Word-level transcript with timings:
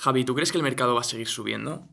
Javi, 0.00 0.24
¿tú 0.24 0.36
crees 0.36 0.52
que 0.52 0.58
el 0.58 0.62
mercado 0.62 0.94
va 0.94 1.00
a 1.00 1.04
seguir 1.04 1.26
subiendo? 1.26 1.88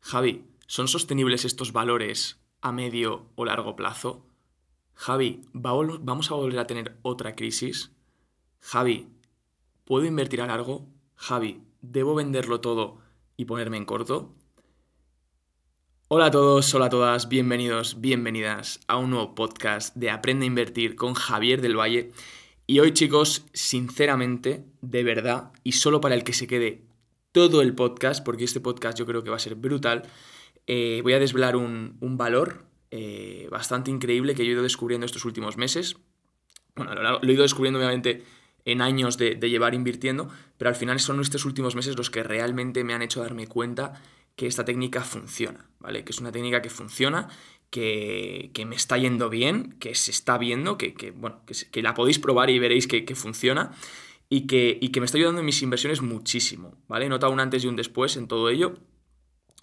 Javi, 0.00 0.46
¿son 0.66 0.88
sostenibles 0.88 1.44
estos 1.44 1.70
valores 1.70 2.40
a 2.62 2.72
medio 2.72 3.28
o 3.34 3.44
largo 3.44 3.76
plazo? 3.76 4.24
Javi, 4.94 5.42
¿vamos 5.52 6.30
a 6.30 6.34
volver 6.34 6.58
a 6.58 6.66
tener 6.66 6.96
otra 7.02 7.36
crisis? 7.36 7.92
Javi, 8.60 9.08
¿puedo 9.84 10.06
invertir 10.06 10.40
a 10.40 10.46
largo? 10.46 10.88
Javi, 11.14 11.60
¿debo 11.82 12.14
venderlo 12.14 12.62
todo 12.62 13.02
y 13.36 13.44
ponerme 13.44 13.76
en 13.76 13.84
corto? 13.84 14.34
Hola 16.08 16.26
a 16.26 16.30
todos, 16.30 16.74
hola 16.74 16.86
a 16.86 16.90
todas, 16.90 17.28
bienvenidos, 17.28 18.00
bienvenidas 18.00 18.80
a 18.88 18.96
un 18.96 19.10
nuevo 19.10 19.34
podcast 19.34 19.94
de 19.94 20.08
Aprende 20.08 20.46
a 20.46 20.46
Invertir 20.46 20.96
con 20.96 21.12
Javier 21.12 21.60
del 21.60 21.78
Valle. 21.78 22.12
Y 22.66 22.78
hoy 22.78 22.94
chicos, 22.94 23.44
sinceramente, 23.52 24.64
de 24.80 25.04
verdad, 25.04 25.52
y 25.64 25.72
solo 25.72 26.00
para 26.00 26.14
el 26.14 26.24
que 26.24 26.32
se 26.32 26.46
quede 26.46 26.85
todo 27.36 27.60
el 27.60 27.74
podcast, 27.74 28.24
porque 28.24 28.44
este 28.44 28.60
podcast 28.60 28.98
yo 28.98 29.04
creo 29.04 29.22
que 29.22 29.28
va 29.28 29.36
a 29.36 29.38
ser 29.38 29.56
brutal. 29.56 30.04
Eh, 30.66 31.00
voy 31.02 31.12
a 31.12 31.18
desvelar 31.18 31.54
un, 31.54 31.98
valor 32.00 32.64
eh, 32.90 33.46
bastante 33.50 33.90
increíble 33.90 34.34
que 34.34 34.42
yo 34.42 34.52
he 34.52 34.52
ido 34.54 34.62
descubriendo 34.62 35.04
estos 35.04 35.26
últimos 35.26 35.58
meses. 35.58 35.98
Bueno, 36.76 36.94
lo, 36.94 37.22
he 37.22 37.32
ido 37.34 37.42
descubriendo 37.42 37.78
obviamente 37.78 38.24
en 38.64 38.80
años 38.80 39.18
de, 39.18 39.34
llevar 39.34 39.74
invirtiendo, 39.74 40.30
pero 40.56 40.70
al 40.70 40.76
final 40.76 40.98
son 40.98 41.20
estos 41.20 41.44
últimos 41.44 41.76
meses 41.76 41.94
los 41.98 42.08
que 42.08 42.22
realmente 42.22 42.84
me 42.84 42.94
han 42.94 43.02
hecho 43.02 43.20
darme 43.20 43.46
cuenta 43.46 44.02
que 44.34 44.46
esta 44.46 44.64
técnica 44.64 45.02
funciona, 45.02 45.68
¿vale? 45.78 46.04
Que 46.04 46.12
es 46.12 46.20
una 46.20 46.32
técnica 46.32 46.62
que 46.62 46.70
funciona, 46.70 47.28
que, 47.68 48.50
me 48.66 48.76
está 48.76 48.96
yendo 48.96 49.28
bien, 49.28 49.76
que 49.78 49.94
se 49.94 50.10
está 50.10 50.38
viendo, 50.38 50.78
que, 50.78 51.12
bueno, 51.14 51.42
que, 51.70 51.82
la 51.82 51.92
podéis 51.92 52.18
probar 52.18 52.48
y 52.48 52.58
veréis 52.58 52.86
que, 52.86 53.14
funciona 53.14 53.72
y 54.28 54.46
que, 54.46 54.78
y 54.80 54.88
que 54.88 55.00
me 55.00 55.06
está 55.06 55.18
ayudando 55.18 55.40
en 55.40 55.46
mis 55.46 55.62
inversiones 55.62 56.02
muchísimo, 56.02 56.74
¿vale? 56.88 57.06
He 57.06 57.08
notado 57.08 57.32
un 57.32 57.40
antes 57.40 57.64
y 57.64 57.68
un 57.68 57.76
después 57.76 58.16
en 58.16 58.28
todo 58.28 58.48
ello. 58.48 58.74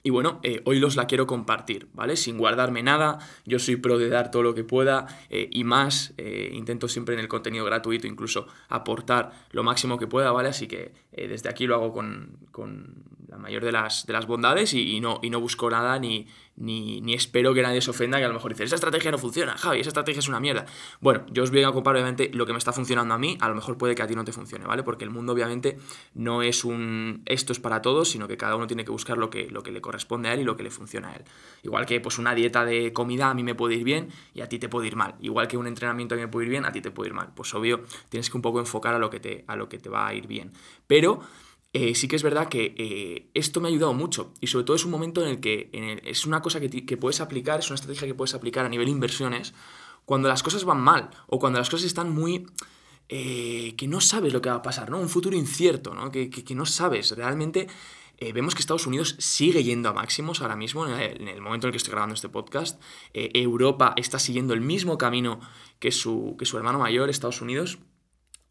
Y 0.06 0.10
bueno, 0.10 0.42
eh, 0.44 0.62
hoy 0.66 0.80
los 0.80 0.98
la 0.98 1.08
quiero 1.08 1.26
compartir, 1.26 1.88
¿vale? 1.94 2.18
Sin 2.18 2.38
guardarme 2.38 2.84
nada, 2.84 3.20
yo 3.46 3.58
soy 3.58 3.78
pro 3.78 3.98
de 3.98 4.10
dar 4.10 4.32
todo 4.32 4.44
lo 4.44 4.54
que 4.54 4.66
pueda 4.66 5.08
eh, 5.30 5.48
y 5.50 5.64
más, 5.64 6.14
eh, 6.18 6.52
intento 6.54 6.90
siempre 6.90 7.14
en 7.16 7.22
el 7.22 7.30
contenido 7.30 7.64
gratuito 7.64 8.06
incluso 8.06 8.48
aportar 8.68 9.32
lo 9.52 9.64
máximo 9.64 9.98
que 9.98 10.08
pueda, 10.08 10.32
¿vale? 10.34 10.50
Así 10.50 10.68
que 10.68 10.94
desde 11.12 11.48
aquí 11.48 11.68
lo 11.68 11.76
hago 11.76 11.94
con, 11.94 12.38
la 13.34 13.40
mayor 13.40 13.66
de 13.66 13.72
las, 13.72 14.06
de 14.06 14.14
las 14.14 14.28
bondades 14.28 14.74
y, 14.74 15.00
no, 15.00 15.20
y 15.24 15.32
no 15.32 15.40
busco 15.40 15.68
nada 15.68 15.98
ni, 15.98 16.28
ni, 16.56 17.14
espero 17.16 17.56
que 17.56 17.64
nadie 17.64 17.82
se 17.82 17.90
ofenda 17.90 18.20
que 18.20 18.26
a 18.26 18.28
lo 18.28 18.36
mejor 18.36 18.52
dice, 18.52 18.64
esa 18.64 18.76
estrategia 18.76 19.10
no 19.10 19.18
funciona, 19.18 19.58
Javi, 19.58 19.80
esa 19.80 19.90
estrategia 19.90 20.20
es 20.20 20.28
una 20.28 20.40
mierda. 20.40 20.68
Bueno, 21.02 21.26
yo 21.32 21.42
os 21.42 21.50
voy 21.50 21.64
a 21.64 21.70
ocupar 21.70 21.96
obviamente 21.96 22.30
lo 22.32 22.46
que 22.46 22.52
me 22.52 22.60
está 22.60 22.72
funcionando 22.72 23.16
a 23.16 23.18
mí, 23.18 23.36
a 23.42 23.50
lo 23.50 23.56
mejor 23.56 23.80
puede 23.80 23.96
que 23.96 24.04
a 24.04 24.08
ti 24.08 24.14
no 24.14 24.24
te 24.24 24.32
funcione, 24.32 24.66
¿vale? 24.66 24.84
Porque 24.84 25.04
el 25.04 25.10
mundo 25.10 25.34
obviamente 25.34 25.80
no 26.14 26.44
es 26.44 26.64
un 26.64 27.24
esto 27.26 27.54
es 27.54 27.60
para 27.60 27.82
todos, 27.82 28.10
sino 28.10 28.28
que 28.28 28.38
cada 28.38 28.56
uno 28.56 28.68
tiene 28.68 28.86
que 28.86 28.92
buscar 28.92 29.18
lo 29.18 29.32
que, 29.32 29.50
lo 29.50 29.64
que 29.64 29.72
le 29.72 29.82
corresponde 29.82 30.30
a 30.30 30.36
él 30.36 30.42
y 30.42 30.44
lo 30.44 30.56
que 30.56 30.62
le 30.62 30.70
funciona 30.70 31.10
a 31.10 31.16
él. 31.16 31.24
Igual 31.64 31.88
que 31.88 32.00
pues 32.02 32.20
una 32.20 32.36
dieta 32.36 32.66
de 32.66 32.94
comida 32.94 33.32
a 33.32 33.34
mí 33.34 33.42
me 33.42 33.56
puede 33.56 33.74
ir 33.74 33.84
bien 33.84 34.10
y 34.36 34.42
a 34.42 34.48
ti 34.48 34.60
te 34.60 34.70
puede 34.70 34.86
ir 34.86 34.96
mal. 34.96 35.16
Igual 35.22 35.48
que 35.48 35.58
un 35.58 35.66
entrenamiento 35.66 36.14
a 36.14 36.18
mí 36.18 36.22
me 36.22 36.28
puede 36.28 36.46
ir 36.46 36.52
bien, 36.52 36.66
a 36.66 36.72
ti 36.72 36.82
te 36.82 36.92
puede 36.92 37.10
ir 37.10 37.16
mal. 37.16 37.30
Pues 37.34 37.52
obvio, 37.56 37.82
tienes 38.10 38.30
que 38.30 38.38
un 38.38 38.44
poco 38.44 38.60
enfocar 38.60 38.94
a 38.94 39.00
lo 39.00 39.10
que 39.10 39.20
te, 39.20 39.44
a 39.48 39.56
lo 39.56 39.70
que 39.70 39.80
te 39.80 39.90
va 39.90 40.08
a 40.08 40.14
ir 40.14 40.28
bien. 40.28 40.52
Pero 40.86 41.22
eh, 41.76 41.96
sí 41.96 42.08
que 42.08 42.16
es 42.16 42.22
verdad 42.22 42.50
que 42.50 42.76
eh, 42.78 43.32
esto 43.34 43.60
me 43.60 43.68
ha 43.68 43.72
ayudado 43.72 43.96
mucho 43.96 44.36
y 44.40 44.46
sobre 44.46 44.64
todo 44.64 44.76
es 44.76 44.86
un 44.86 44.92
momento 44.92 45.24
en 45.24 45.30
el 45.30 45.40
que 45.40 45.72
es 46.04 46.28
una 46.28 46.40
cosa 46.40 46.60
que, 46.60 46.98
puedes 46.98 47.20
aplicar, 47.20 47.62
es 47.62 47.70
una 47.70 47.76
estrategia 47.76 48.08
que 48.08 48.14
puedes 48.14 48.36
aplicar 48.36 48.64
a 48.64 48.70
nivel 48.70 48.90
inversiones 48.90 49.56
cuando 50.06 50.30
las 50.30 50.44
cosas 50.44 50.66
van 50.66 50.80
mal 50.80 51.10
o 51.26 51.40
cuando 51.40 51.58
las 51.58 51.70
cosas 51.70 51.88
están 51.88 52.12
muy... 52.12 52.46
Eh, 53.10 53.76
que 53.76 53.88
no 53.88 54.00
sabes 54.00 54.32
lo 54.34 54.42
que 54.42 54.50
va 54.50 54.56
a 54.56 54.62
pasar, 54.62 54.90
¿no? 54.90 54.98
Un 54.98 55.10
futuro 55.10 55.36
incierto, 55.36 55.94
¿no? 55.94 56.10
Que, 56.10 56.30
no 56.56 56.66
sabes. 56.66 57.12
Realmente 57.12 57.68
vemos 58.34 58.56
que 58.56 58.62
Estados 58.62 58.88
Unidos 58.88 59.18
sigue 59.20 59.62
yendo 59.64 59.90
a 59.90 59.94
máximos 59.94 60.42
ahora 60.42 60.56
mismo, 60.56 60.88
en 60.88 61.28
el, 61.28 61.42
momento 61.42 61.68
en 61.68 61.70
el 61.70 61.72
que 61.74 61.78
estoy 61.78 61.92
grabando 61.92 62.16
este 62.16 62.30
podcast. 62.30 62.82
Europa 63.14 63.94
está 63.98 64.20
siguiendo 64.20 64.54
el 64.54 64.62
mismo 64.62 64.98
camino 64.98 65.42
que 65.80 65.92
su, 65.92 66.36
que 66.40 66.46
su 66.46 66.58
hermano 66.58 66.80
mayor, 66.80 67.10
Estados 67.10 67.42
Unidos. 67.42 67.80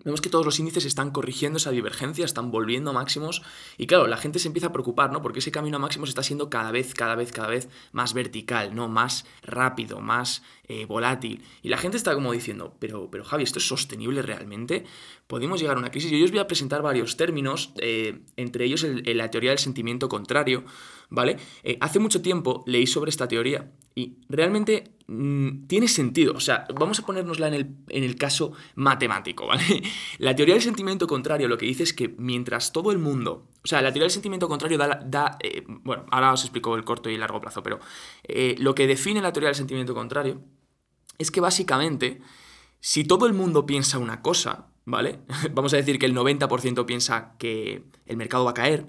Vemos 0.05 0.21
que 0.21 0.29
todos 0.29 0.45
los 0.45 0.59
índices 0.59 0.85
están 0.85 1.11
corrigiendo 1.11 1.59
esa 1.59 1.71
divergencia, 1.71 2.25
están 2.25 2.51
volviendo 2.51 2.91
a 2.91 2.95
máximos 2.95 3.43
y 3.79 3.87
claro, 3.87 4.07
la 4.07 4.17
gente 4.17 4.39
se 4.39 4.49
empieza 4.49 4.69
a 4.69 4.73
preocupar, 4.73 5.13
¿no? 5.13 5.23
Porque 5.23 5.39
ese 5.39 5.53
camino 5.53 5.77
a 5.77 5.81
máximos 5.81 6.09
está 6.09 6.23
siendo 6.23 6.51
cada 6.51 6.71
vez, 6.71 6.95
cada 6.95 7.15
vez, 7.15 7.33
cada 7.33 7.49
vez 7.49 7.69
más 7.93 8.15
vertical, 8.15 8.75
¿no? 8.75 8.89
Más 8.89 9.25
rápido, 9.43 10.01
más 10.01 10.43
eh, 10.69 10.87
volátil. 10.87 11.43
Y 11.61 11.71
la 11.71 11.77
gente 11.77 11.97
está 11.97 12.15
como 12.15 12.33
diciendo, 12.33 12.77
pero, 12.79 13.11
pero 13.11 13.25
Javi, 13.25 13.43
¿esto 13.43 13.59
es 13.59 13.67
sostenible 13.67 14.23
realmente? 14.23 14.85
¿Podemos 15.27 15.61
llegar 15.61 15.77
a 15.77 15.81
una 15.81 15.91
crisis? 15.91 16.13
Yo 16.13 16.25
os 16.25 16.31
voy 16.31 16.39
a 16.39 16.47
presentar 16.47 16.83
varios 16.83 17.17
términos, 17.17 17.73
eh, 17.79 18.21
entre 18.37 18.65
ellos 18.65 18.87
la 19.05 19.29
teoría 19.29 19.51
del 19.51 19.59
sentimiento 19.59 20.09
contrario, 20.09 20.65
¿vale? 21.11 21.37
Eh, 21.63 21.77
hace 21.81 21.99
mucho 21.99 22.23
tiempo 22.23 22.65
leí 22.67 22.87
sobre 22.87 23.11
esta 23.11 23.29
teoría 23.29 23.73
y 23.95 24.19
realmente 24.31 24.95
mm, 25.09 25.67
tiene 25.67 25.89
sentido. 25.89 26.33
O 26.33 26.41
sea, 26.41 26.65
vamos 26.75 27.01
a 27.01 27.07
ponérnosla 27.07 27.49
en 27.49 27.55
el, 27.55 27.67
en 27.89 28.05
el 28.05 28.15
caso 28.15 28.53
matemático, 28.77 29.49
¿vale? 29.49 29.65
La 30.19 30.37
teoría 30.37 30.55
del 30.55 30.63
sentimiento 30.63 31.07
contrario 31.07 31.49
lo 31.49 31.59
que 31.59 31.67
dice 31.67 31.83
es 31.83 31.93
que 31.93 32.15
mientras 32.19 32.73
todo 32.73 32.93
el 32.93 32.99
mundo... 32.99 33.49
O 33.65 33.69
sea, 33.69 33.83
la 33.83 33.91
teoría 33.91 34.05
del 34.05 34.11
sentimiento 34.11 34.49
contrario 34.49 34.79
da... 34.79 35.39
Bueno, 35.67 36.07
ahora 36.11 36.33
os 36.33 36.43
explico 36.43 36.75
el 36.77 36.85
corto 36.85 37.11
y 37.11 37.15
el 37.15 37.21
largo 37.21 37.41
plazo, 37.41 37.63
pero 37.63 37.79
lo 38.59 38.75
que 38.75 38.89
define 38.89 39.23
la 39.23 39.33
teoría 39.33 39.51
del 39.51 39.57
sentimiento 39.57 39.95
contrario 39.95 40.41
es 41.19 41.31
que 41.31 41.41
básicamente, 41.41 42.21
si 42.81 43.05
todo 43.05 43.27
el 43.27 43.33
mundo 43.33 43.67
piensa 43.67 43.99
una 43.99 44.23
cosa, 44.23 44.69
¿vale? 44.85 45.21
Vamos 45.53 45.73
a 45.75 45.77
decir 45.77 45.99
que 45.99 46.07
el 46.07 46.15
90% 46.15 46.85
piensa 46.87 47.35
que 47.39 47.85
el 48.07 48.17
mercado 48.17 48.45
va 48.45 48.53
a 48.53 48.55
caer, 48.55 48.87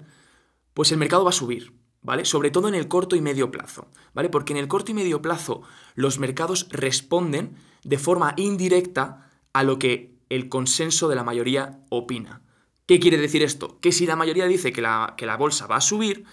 pues 0.74 0.92
el 0.92 0.98
mercado 0.98 1.24
va 1.24 1.30
a 1.30 1.34
subir. 1.34 1.72
¿vale? 2.04 2.24
Sobre 2.24 2.50
todo 2.50 2.68
en 2.68 2.74
el 2.74 2.86
corto 2.86 3.16
y 3.16 3.20
medio 3.20 3.50
plazo, 3.50 3.88
¿vale? 4.12 4.28
Porque 4.28 4.52
en 4.52 4.58
el 4.58 4.68
corto 4.68 4.92
y 4.92 4.94
medio 4.94 5.22
plazo 5.22 5.62
los 5.94 6.20
mercados 6.20 6.68
responden 6.70 7.56
de 7.82 7.98
forma 7.98 8.34
indirecta 8.36 9.30
a 9.52 9.64
lo 9.64 9.78
que 9.78 10.14
el 10.28 10.48
consenso 10.48 11.08
de 11.08 11.16
la 11.16 11.24
mayoría 11.24 11.80
opina. 11.88 12.42
¿Qué 12.86 13.00
quiere 13.00 13.16
decir 13.16 13.42
esto? 13.42 13.80
Que 13.80 13.90
si 13.90 14.06
la 14.06 14.16
mayoría 14.16 14.46
dice 14.46 14.70
que 14.70 14.82
la, 14.82 15.14
que 15.16 15.26
la 15.26 15.38
bolsa 15.38 15.66
va 15.66 15.76
a 15.76 15.80
subir, 15.80 16.24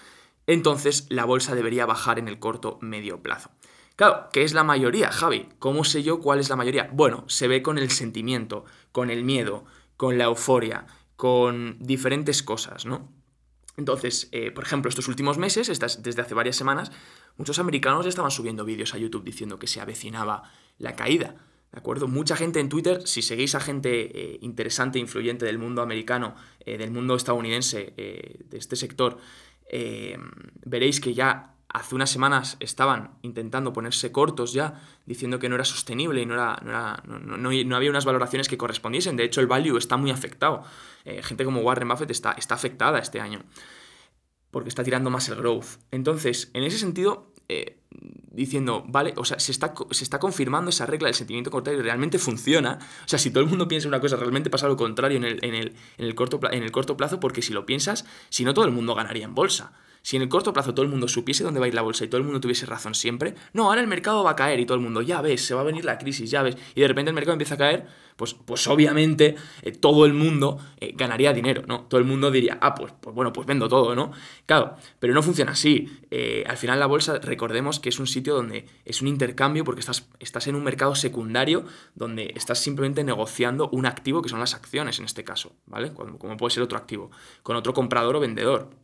entonces 0.46 1.08
la 1.10 1.24
bolsa 1.24 1.56
debería 1.56 1.86
bajar 1.86 2.20
en 2.20 2.28
el 2.28 2.40
corto 2.40 2.78
medio 2.82 3.24
plazo. 3.24 3.52
Claro, 4.02 4.30
¿qué 4.34 4.42
es 4.42 4.56
la 4.56 4.64
mayoría, 4.64 5.12
Javi? 5.12 5.48
¿Cómo 5.60 5.84
sé 5.84 6.02
yo 6.02 6.22
cuál 6.22 6.40
es 6.40 6.50
la 6.50 6.56
mayoría? 6.56 6.90
Bueno, 6.92 7.24
se 7.28 7.48
ve 7.48 7.62
con 7.62 7.78
el 7.78 7.92
sentimiento, 7.92 8.66
con 8.92 9.12
el 9.12 9.24
miedo, 9.24 9.64
con 9.96 10.18
la 10.18 10.24
euforia, 10.24 10.88
con 11.16 11.78
diferentes 11.80 12.42
cosas, 12.42 12.88
¿no? 12.88 13.12
Entonces, 13.78 14.28
eh, 14.32 14.50
por 14.50 14.64
ejemplo, 14.64 14.90
estos 14.90 15.08
últimos 15.08 15.38
meses, 15.38 15.68
desde 16.00 16.20
hace 16.20 16.34
varias 16.34 16.56
semanas, 16.56 16.92
muchos 17.38 17.60
americanos 17.60 18.08
estaban 18.08 18.32
subiendo 18.32 18.66
vídeos 18.66 18.96
a 18.96 18.98
YouTube 18.98 19.24
diciendo 19.24 19.60
que 19.60 19.68
se 19.68 19.82
avecinaba 19.82 20.52
la 20.80 20.96
caída. 20.96 21.36
¿De 21.72 21.78
acuerdo? 21.78 22.08
Mucha 22.08 22.36
gente 22.36 22.60
en 22.60 22.70
Twitter, 22.70 23.06
si 23.06 23.22
seguís 23.22 23.54
a 23.54 23.60
gente 23.60 23.92
eh, 24.20 24.40
interesante, 24.42 24.98
influyente 24.98 25.46
del 25.46 25.60
mundo 25.60 25.84
americano, 25.84 26.34
eh, 26.62 26.80
del 26.80 26.90
mundo 26.90 27.14
estadounidense, 27.14 27.94
de 27.96 28.58
este 28.58 28.76
sector, 28.76 29.20
veréis 30.66 31.00
que 31.00 31.14
ya 31.14 31.52
hace 31.74 31.96
unas 31.96 32.10
semanas 32.10 32.58
estaban 32.60 33.18
intentando 33.22 33.74
ponerse 33.74 34.12
cortos 34.12 34.54
ya, 34.54 34.82
diciendo 35.06 35.40
que 35.40 35.50
no 35.50 35.56
era 35.56 35.66
sostenible 35.66 36.22
y 36.22 36.26
no, 36.26 36.34
era, 36.34 37.02
no, 37.06 37.76
había 37.76 37.90
unas 37.90 38.06
valoraciones 38.06 38.48
que 38.48 38.58
correspondiesen. 38.58 39.16
De 39.16 39.24
hecho, 39.24 39.42
el 39.42 39.48
value 39.48 39.78
está 39.78 39.98
muy 39.98 40.12
afectado. 40.12 40.64
Eh, 41.06 41.22
gente 41.24 41.46
como 41.46 41.62
Warren 41.62 41.88
Buffett 41.88 42.12
está, 42.12 42.34
está 42.34 42.56
afectada 42.56 43.00
este 43.00 43.20
año 43.20 43.42
porque 44.52 44.70
está 44.70 44.84
tirando 44.84 45.10
más 45.10 45.28
el 45.30 45.36
growth. 45.36 45.80
Entonces, 45.92 46.52
en 46.54 46.64
ese 46.64 46.78
sentido, 46.78 47.34
eh, 47.48 47.80
diciendo, 48.32 48.84
vale, 48.88 49.14
o 49.18 49.26
sea, 49.26 49.40
se 49.40 49.52
está, 49.52 49.74
se 49.92 50.04
está 50.04 50.20
confirmando 50.20 50.70
esa 50.70 50.86
regla 50.86 51.08
del 51.08 51.16
sentimiento 51.16 51.50
contrario, 51.50 51.82
realmente 51.82 52.20
funciona. 52.20 52.78
O 53.06 53.08
sea, 53.08 53.18
si 53.18 53.32
todo 53.32 53.44
el 53.44 53.50
mundo 53.50 53.68
piensa 53.68 53.88
una 53.88 54.00
cosa, 54.00 54.18
realmente 54.18 54.50
pasa 54.50 54.68
lo 54.68 54.78
contrario 54.78 55.18
en 55.18 55.24
el, 55.24 55.44
en 55.44 55.56
el, 55.56 55.76
en 55.98 56.06
el, 56.06 56.16
corto, 56.16 56.40
en 56.52 56.64
el 56.64 56.72
corto 56.72 56.98
plazo, 56.98 57.20
porque 57.20 57.42
si 57.42 57.54
lo 57.54 57.66
piensas, 57.66 58.06
si 58.30 58.44
no 58.44 58.54
todo 58.54 58.66
el 58.66 58.72
mundo 58.72 58.94
ganaría 58.94 59.26
en 59.26 59.34
bolsa. 59.34 59.74
Si 60.02 60.16
en 60.16 60.24
el 60.24 60.30
corto 60.30 60.54
plazo 60.54 60.74
todo 60.74 60.84
el 60.84 60.92
mundo 60.92 61.08
supiese 61.08 61.44
dónde 61.44 61.60
va 61.60 61.66
a 61.66 61.70
ir 61.70 61.76
la 61.76 61.82
bolsa 61.82 62.04
y 62.04 62.08
todo 62.08 62.18
el 62.18 62.24
mundo 62.24 62.40
tuviese 62.40 62.66
razón 62.66 62.96
siempre, 62.96 63.36
no, 63.54 63.66
ahora 63.66 63.82
el 63.82 63.88
mercado 63.88 64.24
va 64.24 64.32
a 64.32 64.36
caer 64.36 64.60
y 64.60 64.66
todo 64.66 64.76
el 64.76 64.84
mundo, 64.84 65.02
ya 65.02 65.22
ves, 65.22 65.46
se 65.46 65.54
va 65.54 65.62
a 65.62 65.64
venir 65.64 65.86
la 65.86 65.98
crisis, 65.98 66.32
ya 66.32 66.42
ves, 66.42 66.58
y 66.76 66.82
de 66.82 66.88
repente 66.88 67.10
el 67.10 67.16
mercado 67.16 67.34
empieza 67.34 67.56
a 67.56 67.58
caer, 67.58 67.88
pues, 68.16 68.34
pues 68.34 68.68
obviamente 68.68 69.36
eh, 69.62 69.72
todo 69.72 70.06
el 70.06 70.14
mundo 70.14 70.60
eh, 70.80 70.94
ganaría 70.96 71.34
dinero, 71.34 71.64
¿no? 71.68 71.82
Todo 71.86 72.00
el 72.00 72.06
mundo 72.06 72.30
diría, 72.30 72.58
ah, 72.62 72.76
pues, 72.76 72.94
pues 73.00 73.16
bueno, 73.16 73.34
pues 73.34 73.48
vendo 73.48 73.68
todo, 73.68 73.96
¿no? 73.96 74.12
Claro, 74.46 74.76
pero 75.00 75.14
no 75.14 75.24
funciona 75.24 75.54
así. 75.54 75.90
Eh, 76.12 76.44
al 76.48 76.58
final 76.58 76.80
la 76.80 76.86
bolsa, 76.86 77.20
recordemos 77.20 77.80
que 77.80 77.90
es 77.90 78.00
un 78.00 78.08
sitio 78.08 78.36
donde 78.36 78.68
es 78.86 79.02
un 79.02 79.08
intercambio 79.08 79.64
porque 79.64 79.80
estás, 79.80 80.08
estás 80.20 80.48
en 80.48 80.56
un 80.56 80.64
mercado 80.64 80.96
secundario 80.96 81.66
donde 81.96 82.32
estás 82.36 82.60
simplemente 82.60 83.04
negociando 83.04 83.70
un 83.72 83.86
activo 83.86 84.22
que 84.22 84.30
son 84.30 84.40
las 84.40 84.54
acciones 84.54 85.00
en 85.00 85.06
este 85.06 85.24
caso, 85.24 85.54
¿vale? 85.66 85.92
como 85.94 86.38
puede 86.38 86.54
ser 86.54 86.64
otro 86.64 86.78
activo, 86.78 87.12
con 87.44 87.56
otro 87.56 87.74
comprador 87.74 88.16
o 88.16 88.20
vendedor. 88.20 88.81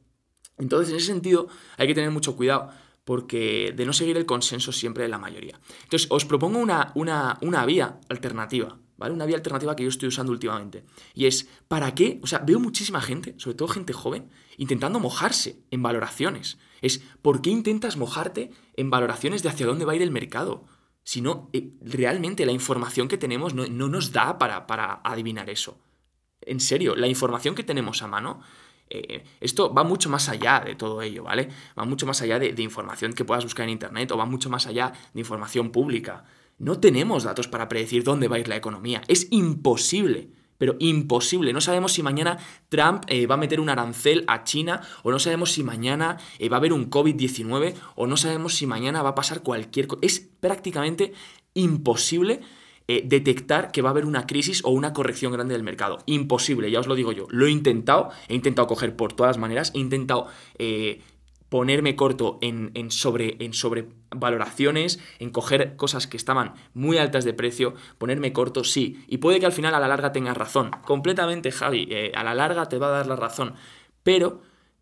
Entonces, 0.57 0.89
en 0.89 0.97
ese 0.97 1.07
sentido, 1.07 1.47
hay 1.77 1.87
que 1.87 1.93
tener 1.93 2.11
mucho 2.11 2.35
cuidado 2.35 2.71
porque 3.07 3.73
de 3.73 3.85
no 3.85 3.93
seguir 3.93 4.17
el 4.17 4.25
consenso 4.25 4.73
siempre 4.73 5.03
de 5.03 5.09
la 5.09 5.17
mayoría. 5.17 5.59
Entonces, 5.83 6.07
os 6.11 6.25
propongo 6.25 6.59
una, 6.59 6.91
una, 6.93 7.65
vía 7.65 8.01
alternativa, 8.09 8.79
¿vale? 8.97 9.13
Una 9.13 9.25
vía 9.25 9.37
alternativa 9.37 9.77
que 9.77 9.83
yo 9.83 9.89
estoy 9.89 10.09
usando 10.09 10.33
últimamente. 10.33 10.83
Y 11.13 11.25
es, 11.25 11.47
¿para 11.69 11.95
qué? 11.95 12.19
O 12.21 12.27
sea, 12.27 12.39
veo 12.39 12.59
muchísima 12.59 12.99
gente, 12.99 13.33
sobre 13.37 13.55
todo 13.55 13.69
gente 13.69 13.93
joven, 13.93 14.29
intentando 14.57 14.99
mojarse 14.99 15.63
en 15.71 15.83
valoraciones. 15.83 16.57
Es, 16.81 17.01
¿por 17.21 17.41
qué 17.41 17.49
intentas 17.49 17.95
mojarte 17.95 18.51
en 18.75 18.89
valoraciones 18.89 19.41
de 19.41 19.49
hacia 19.49 19.67
dónde 19.67 19.85
va 19.85 19.93
a 19.93 19.95
ir 19.95 20.01
el 20.01 20.11
mercado? 20.11 20.65
Si 21.03 21.21
no, 21.21 21.49
eh, 21.53 21.71
realmente 21.79 22.45
la 22.45 22.51
información 22.51 23.07
que 23.07 23.17
tenemos 23.17 23.53
no, 23.53 23.67
nos 23.67 24.11
da 24.11 24.37
para, 24.37 24.67
para 24.67 24.99
adivinar 25.05 25.49
eso. 25.49 25.79
En 26.41 26.59
serio, 26.59 26.93
la 26.97 27.07
información 27.07 27.55
que 27.55 27.63
tenemos 27.63 28.01
a 28.01 28.07
mano 28.07 28.41
eh, 28.89 29.23
esto 29.39 29.73
va 29.73 29.83
mucho 29.83 30.09
más 30.09 30.29
allá 30.29 30.61
de 30.65 30.75
todo 30.75 31.01
ello, 31.01 31.23
¿vale? 31.23 31.49
Va 31.77 31.85
mucho 31.85 32.05
más 32.05 32.21
allá 32.21 32.39
de, 32.39 32.61
información 32.61 33.13
que 33.13 33.25
puedas 33.25 33.43
buscar 33.43 33.65
en 33.65 33.71
Internet 33.71 34.11
o 34.11 34.17
va 34.17 34.25
mucho 34.25 34.49
más 34.49 34.67
allá 34.67 34.93
de 35.13 35.19
información 35.19 35.71
pública. 35.71 36.25
No 36.57 36.79
tenemos 36.79 37.23
datos 37.23 37.47
para 37.47 37.69
predecir 37.69 38.03
dónde 38.03 38.27
va 38.27 38.37
a 38.37 38.39
ir 38.39 38.47
la 38.47 38.55
economía. 38.55 39.01
Es 39.07 39.27
imposible 39.31 40.31
pero 40.57 40.75
imposible. 40.79 41.53
No 41.53 41.61
sabemos 41.61 41.93
si 41.93 42.01
mañana 42.01 42.39
Trump 42.69 43.03
eh, 43.07 43.27
va 43.27 43.35
a 43.35 43.37
meter 43.37 43.59
un 43.59 43.69
arancel 43.69 44.23
a 44.27 44.43
China, 44.43 44.81
o 45.03 45.11
no 45.11 45.19
sabemos 45.19 45.51
si 45.51 45.61
mañana 45.61 46.17
eh, 46.39 46.49
va 46.49 46.57
a 46.57 46.59
haber 46.59 46.73
un 46.73 46.89
COVID-19, 46.89 47.75
o 47.95 48.07
no 48.07 48.17
sabemos 48.17 48.55
si 48.55 48.65
mañana 48.65 49.03
va 49.03 49.09
a 49.09 49.15
pasar 49.15 49.43
cualquier 49.43 49.85
cosa. 49.85 49.99
Es 50.01 50.19
prácticamente 50.19 51.13
imposible 51.53 52.41
eh, 52.87 53.03
detectar 53.05 53.71
que 53.71 53.81
va 53.81 53.89
a 53.89 53.91
haber 53.91 54.05
una 54.05 54.25
crisis 54.25 54.61
o 54.63 54.69
una 54.69 54.93
corrección 54.93 55.33
grande 55.33 55.53
del 55.53 55.63
mercado. 55.63 55.99
Imposible, 56.05 56.71
ya 56.71 56.79
os 56.79 56.87
lo 56.87 56.95
digo 56.95 57.11
yo. 57.11 57.27
Lo 57.29 57.45
he 57.45 57.51
intentado, 57.51 58.11
he 58.29 58.35
intentado 58.35 58.67
coger 58.67 58.95
por 58.95 59.13
todas 59.13 59.31
las 59.31 59.41
maneras, 59.41 59.71
he 59.75 59.79
intentado 59.79 60.27
eh, 60.57 61.01
ponerme 61.49 61.95
corto 61.95 62.39
en, 62.41 62.71
sobre, 62.91 63.37
en 63.43 63.53
sobrevaloraciones, 63.53 64.99
en 65.19 65.31
coger 65.31 65.75
cosas 65.75 66.07
que 66.07 66.17
estaban 66.17 66.53
muy 66.73 66.97
altas 66.97 67.25
de 67.25 67.33
precio, 67.33 67.73
ponerme 67.97 68.33
corto, 68.33 68.63
sí. 68.63 69.03
Y 69.07 69.17
puede 69.17 69.39
que 69.39 69.45
al 69.45 69.53
final 69.53 69.75
a 69.75 69.79
la 69.79 69.87
larga 69.87 70.11
tengas 70.11 70.37
razón. 70.37 70.71
Completamente, 70.85 71.51
Javi, 71.51 71.87
eh, 71.91 72.11
a 72.15 72.23
la 72.23 72.35
larga 72.35 72.69
te 72.69 72.77
va 72.77 72.87
a 72.87 72.91
dar 72.91 73.07
la 73.07 73.15
razón. 73.15 73.55
Pero 74.03 74.41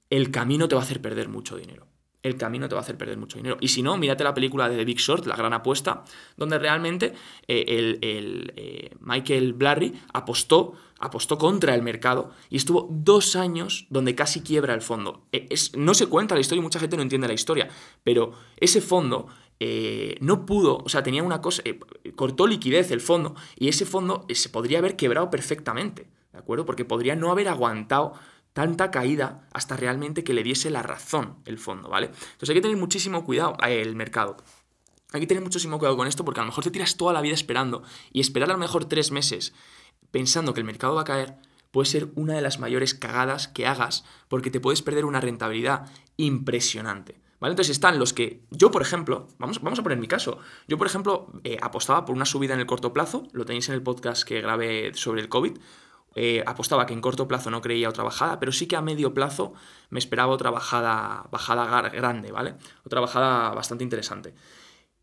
el 0.10 0.32
camino 0.32 0.68
te 0.68 0.76
va 0.76 0.82
a 0.82 0.84
hacer 0.84 1.02
perder 1.02 1.30
mucho 1.30 1.58
dinero 1.58 1.88
el 2.26 2.38
camino 2.38 2.68
te 2.68 2.74
va 2.74 2.82
a 2.82 2.84
hacer 2.84 2.98
perder 2.98 3.18
mucho 3.18 3.38
dinero. 3.38 3.58
Y 3.62 3.68
si 3.68 3.84
no, 3.84 3.98
mírate 3.98 4.24
la 4.24 4.34
película 4.34 4.68
de 4.68 4.78
The 4.78 4.84
Big 4.84 4.98
Short, 4.98 5.28
La 5.28 5.36
Gran 5.36 5.54
Apuesta, 5.54 6.04
donde 6.36 6.58
realmente 6.58 7.14
eh, 7.48 7.66
el, 7.68 8.52
eh, 8.56 8.96
Michael 9.00 9.54
Blarry 9.54 9.94
apostó, 10.12 10.74
apostó 11.00 11.38
contra 11.38 11.76
el 11.76 11.84
mercado 11.84 12.32
y 12.50 12.58
estuvo 12.58 12.88
dos 12.90 13.36
años 13.36 13.86
donde 13.92 14.16
casi 14.16 14.42
quiebra 14.42 14.74
el 14.74 14.82
fondo. 14.82 15.28
Eh, 15.32 15.46
es, 15.52 15.78
no 15.78 15.94
se 15.94 16.08
cuenta 16.08 16.34
la 16.34 16.42
historia 16.42 16.62
y 16.62 16.64
mucha 16.64 16.80
gente 16.80 16.96
no 16.98 17.04
entiende 17.04 17.28
la 17.28 17.36
historia, 17.36 17.70
pero 18.04 18.32
ese 18.58 18.82
fondo 18.82 19.28
no 20.20 20.46
pudo, 20.46 20.80
o 20.80 20.90
sea, 20.90 21.02
tenía 21.02 21.24
una 21.24 21.42
cosa, 21.42 21.64
cortó 22.16 22.46
liquidez 22.46 22.92
el 22.92 23.00
fondo 23.02 23.36
y 23.58 23.70
ese 23.70 23.86
fondo 23.86 24.26
se 24.30 24.50
podría 24.50 24.80
haber 24.80 24.96
quebrado 24.98 25.30
perfectamente, 25.30 26.08
¿de 26.34 26.38
acuerdo? 26.38 26.66
Porque 26.66 26.86
podría 26.86 27.16
no 27.16 27.32
haber 27.32 27.48
aguantado 27.48 28.14
tanta 28.56 28.90
caída 28.90 29.46
hasta 29.52 29.76
realmente 29.76 30.24
que 30.24 30.34
le 30.34 30.42
diese 30.42 30.70
la 30.70 30.82
razón 30.82 31.36
el 31.44 31.60
fondo, 31.60 31.90
¿vale? 31.90 32.06
Entonces 32.06 32.50
hay 32.50 32.56
que 32.56 32.62
tener 32.62 32.78
muchísimo 32.78 33.26
cuidado, 33.26 33.58
eh, 33.68 33.82
el 33.82 33.98
mercado. 33.98 34.38
Hay 35.12 35.20
que 35.20 35.28
tener 35.28 35.44
muchísimo 35.44 35.78
cuidado 35.78 35.98
con 35.98 36.08
esto 36.08 36.24
porque 36.24 36.40
a 36.40 36.44
lo 36.44 36.48
mejor 36.48 36.64
te 36.64 36.72
tiras 36.72 36.96
toda 36.96 37.12
la 37.12 37.20
vida 37.20 37.34
esperando 37.34 37.84
y 38.14 38.22
esperar 38.22 38.50
a 38.50 38.54
lo 38.54 38.58
mejor 38.58 38.86
tres 38.86 39.12
meses 39.12 39.54
pensando 40.10 40.54
que 40.54 40.62
el 40.62 40.66
mercado 40.66 40.96
va 40.96 41.02
a 41.02 41.04
caer 41.04 41.36
puede 41.72 41.90
ser 41.90 42.08
una 42.16 42.34
de 42.34 42.42
las 42.42 42.58
mayores 42.58 42.94
cagadas 42.94 43.50
que 43.50 43.68
hagas 43.68 44.06
porque 44.30 44.52
te 44.52 44.62
puedes 44.62 44.82
perder 44.82 45.04
una 45.04 45.20
rentabilidad 45.20 45.92
impresionante. 46.16 47.20
¿Vale? 47.42 47.52
Entonces 47.52 47.72
están 47.72 48.00
los 48.00 48.14
que, 48.14 48.42
yo 48.52 48.72
por 48.72 48.82
ejemplo, 48.82 49.28
vamos, 49.38 49.62
vamos 49.62 49.80
a 49.80 49.84
poner 49.84 49.98
mi 49.98 50.08
caso, 50.08 50.40
yo 50.70 50.78
por 50.78 50.88
ejemplo 50.88 51.30
eh, 51.44 51.58
apostaba 51.62 52.06
por 52.06 52.16
una 52.16 52.24
subida 52.24 52.54
en 52.54 52.62
el 52.62 52.66
corto 52.66 52.94
plazo, 52.94 53.28
lo 53.34 53.44
tenéis 53.44 53.68
en 53.68 53.76
el 53.76 53.84
podcast 53.84 54.24
que 54.24 54.40
grabé 54.40 54.94
sobre 54.94 55.20
el 55.20 55.28
COVID, 55.28 55.58
eh, 56.16 56.44
apostaba 56.46 56.86
que 56.86 56.94
en 56.94 57.02
corto 57.02 57.28
plazo 57.28 57.52
no 57.52 57.62
creía 57.62 57.90
otra 57.90 58.06
bajada, 58.06 58.40
pero 58.40 58.54
sí 58.54 58.68
que 58.68 58.78
a 58.78 58.82
medio 58.82 59.14
plazo 59.14 59.54
me 59.90 60.00
esperaba 60.00 60.32
otra 60.32 60.50
bajada, 60.50 61.28
bajada 61.30 61.90
grande, 61.90 62.32
¿vale? 62.32 62.56
Otra 62.86 63.02
bajada 63.02 63.54
bastante 63.54 63.84
interesante. 63.84 64.34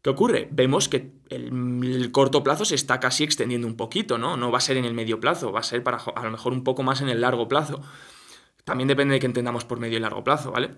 ¿Qué 0.00 0.10
ocurre? 0.10 0.48
Vemos 0.50 0.88
que 0.88 1.12
el, 1.28 2.10
corto 2.12 2.42
plazo 2.42 2.64
se 2.64 2.74
está 2.74 2.98
casi 2.98 3.24
extendiendo 3.24 3.68
un 3.68 3.76
poquito, 3.76 4.18
¿no? 4.18 4.36
No 4.36 4.50
va 4.50 4.58
a 4.58 4.62
ser 4.62 4.76
en 4.78 4.84
el 4.84 4.94
medio 4.94 5.20
plazo, 5.20 5.52
va 5.52 5.60
a 5.60 5.62
ser 5.62 5.84
para 5.84 5.98
a 5.98 6.24
lo 6.24 6.30
mejor 6.30 6.52
un 6.52 6.64
poco 6.64 6.82
más 6.82 7.02
en 7.02 7.08
el 7.08 7.20
largo 7.20 7.46
plazo. 7.46 7.82
También 8.64 8.88
depende 8.88 9.14
de 9.14 9.20
qué 9.20 9.26
entendamos 9.26 9.64
por 9.64 9.78
medio 9.78 9.98
y 9.98 10.00
largo 10.00 10.24
plazo, 10.24 10.50
¿vale? 10.50 10.70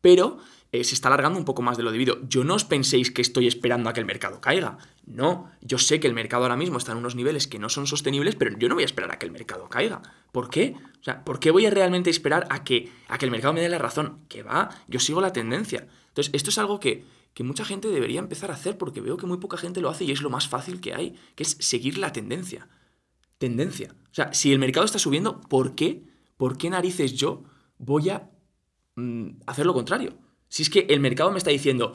Pero 0.00 0.38
eh, 0.72 0.84
se 0.84 0.94
está 0.94 1.08
alargando 1.08 1.38
un 1.38 1.44
poco 1.44 1.60
más 1.60 1.76
de 1.76 1.82
lo 1.82 1.92
debido. 1.92 2.18
Yo 2.26 2.44
no 2.44 2.54
os 2.54 2.64
penséis 2.64 3.10
que 3.10 3.20
estoy 3.20 3.46
esperando 3.46 3.90
a 3.90 3.92
que 3.92 4.00
el 4.00 4.06
mercado 4.06 4.40
caiga. 4.40 4.78
No, 5.04 5.50
yo 5.60 5.76
sé 5.76 6.00
que 6.00 6.06
el 6.06 6.14
mercado 6.14 6.44
ahora 6.44 6.56
mismo 6.56 6.78
está 6.78 6.92
en 6.92 6.98
unos 6.98 7.14
niveles 7.14 7.46
que 7.46 7.58
no 7.58 7.68
son 7.68 7.86
sostenibles, 7.86 8.36
pero 8.36 8.56
yo 8.56 8.70
no 8.70 8.74
voy 8.74 8.84
a 8.84 8.86
esperar 8.86 9.12
a 9.12 9.18
que 9.18 9.26
el 9.26 9.32
mercado 9.32 9.68
caiga. 9.68 10.00
¿Por 10.32 10.48
qué? 10.48 10.74
O 10.98 11.04
sea, 11.04 11.24
¿por 11.24 11.40
qué 11.40 11.50
voy 11.50 11.66
a 11.66 11.70
realmente 11.70 12.08
esperar 12.08 12.46
a 12.48 12.64
que, 12.64 12.90
a 13.08 13.18
que 13.18 13.26
el 13.26 13.30
mercado 13.30 13.52
me 13.52 13.60
dé 13.60 13.68
la 13.68 13.78
razón? 13.78 14.20
Que 14.30 14.42
va, 14.42 14.70
yo 14.88 14.98
sigo 14.98 15.20
la 15.20 15.34
tendencia. 15.34 15.86
Entonces, 16.08 16.32
esto 16.32 16.48
es 16.48 16.56
algo 16.56 16.80
que, 16.80 17.04
que 17.34 17.44
mucha 17.44 17.66
gente 17.66 17.88
debería 17.88 18.20
empezar 18.20 18.50
a 18.50 18.54
hacer 18.54 18.78
porque 18.78 19.02
veo 19.02 19.18
que 19.18 19.26
muy 19.26 19.36
poca 19.36 19.58
gente 19.58 19.82
lo 19.82 19.90
hace 19.90 20.04
y 20.04 20.12
es 20.12 20.22
lo 20.22 20.30
más 20.30 20.48
fácil 20.48 20.80
que 20.80 20.94
hay, 20.94 21.18
que 21.34 21.42
es 21.42 21.58
seguir 21.60 21.98
la 21.98 22.14
tendencia. 22.14 22.68
Tendencia. 23.36 23.94
O 24.10 24.14
sea, 24.14 24.32
si 24.32 24.52
el 24.52 24.58
mercado 24.58 24.86
está 24.86 24.98
subiendo, 24.98 25.42
¿por 25.42 25.74
qué? 25.74 26.02
¿Por 26.38 26.56
qué 26.56 26.70
narices 26.70 27.12
yo 27.12 27.44
voy 27.76 28.08
a 28.08 28.30
mm, 28.94 29.42
hacer 29.46 29.66
lo 29.66 29.74
contrario? 29.74 30.16
Si 30.52 30.64
es 30.64 30.68
que 30.68 30.80
el 30.90 31.00
mercado 31.00 31.30
me 31.30 31.38
está 31.38 31.48
diciendo, 31.48 31.94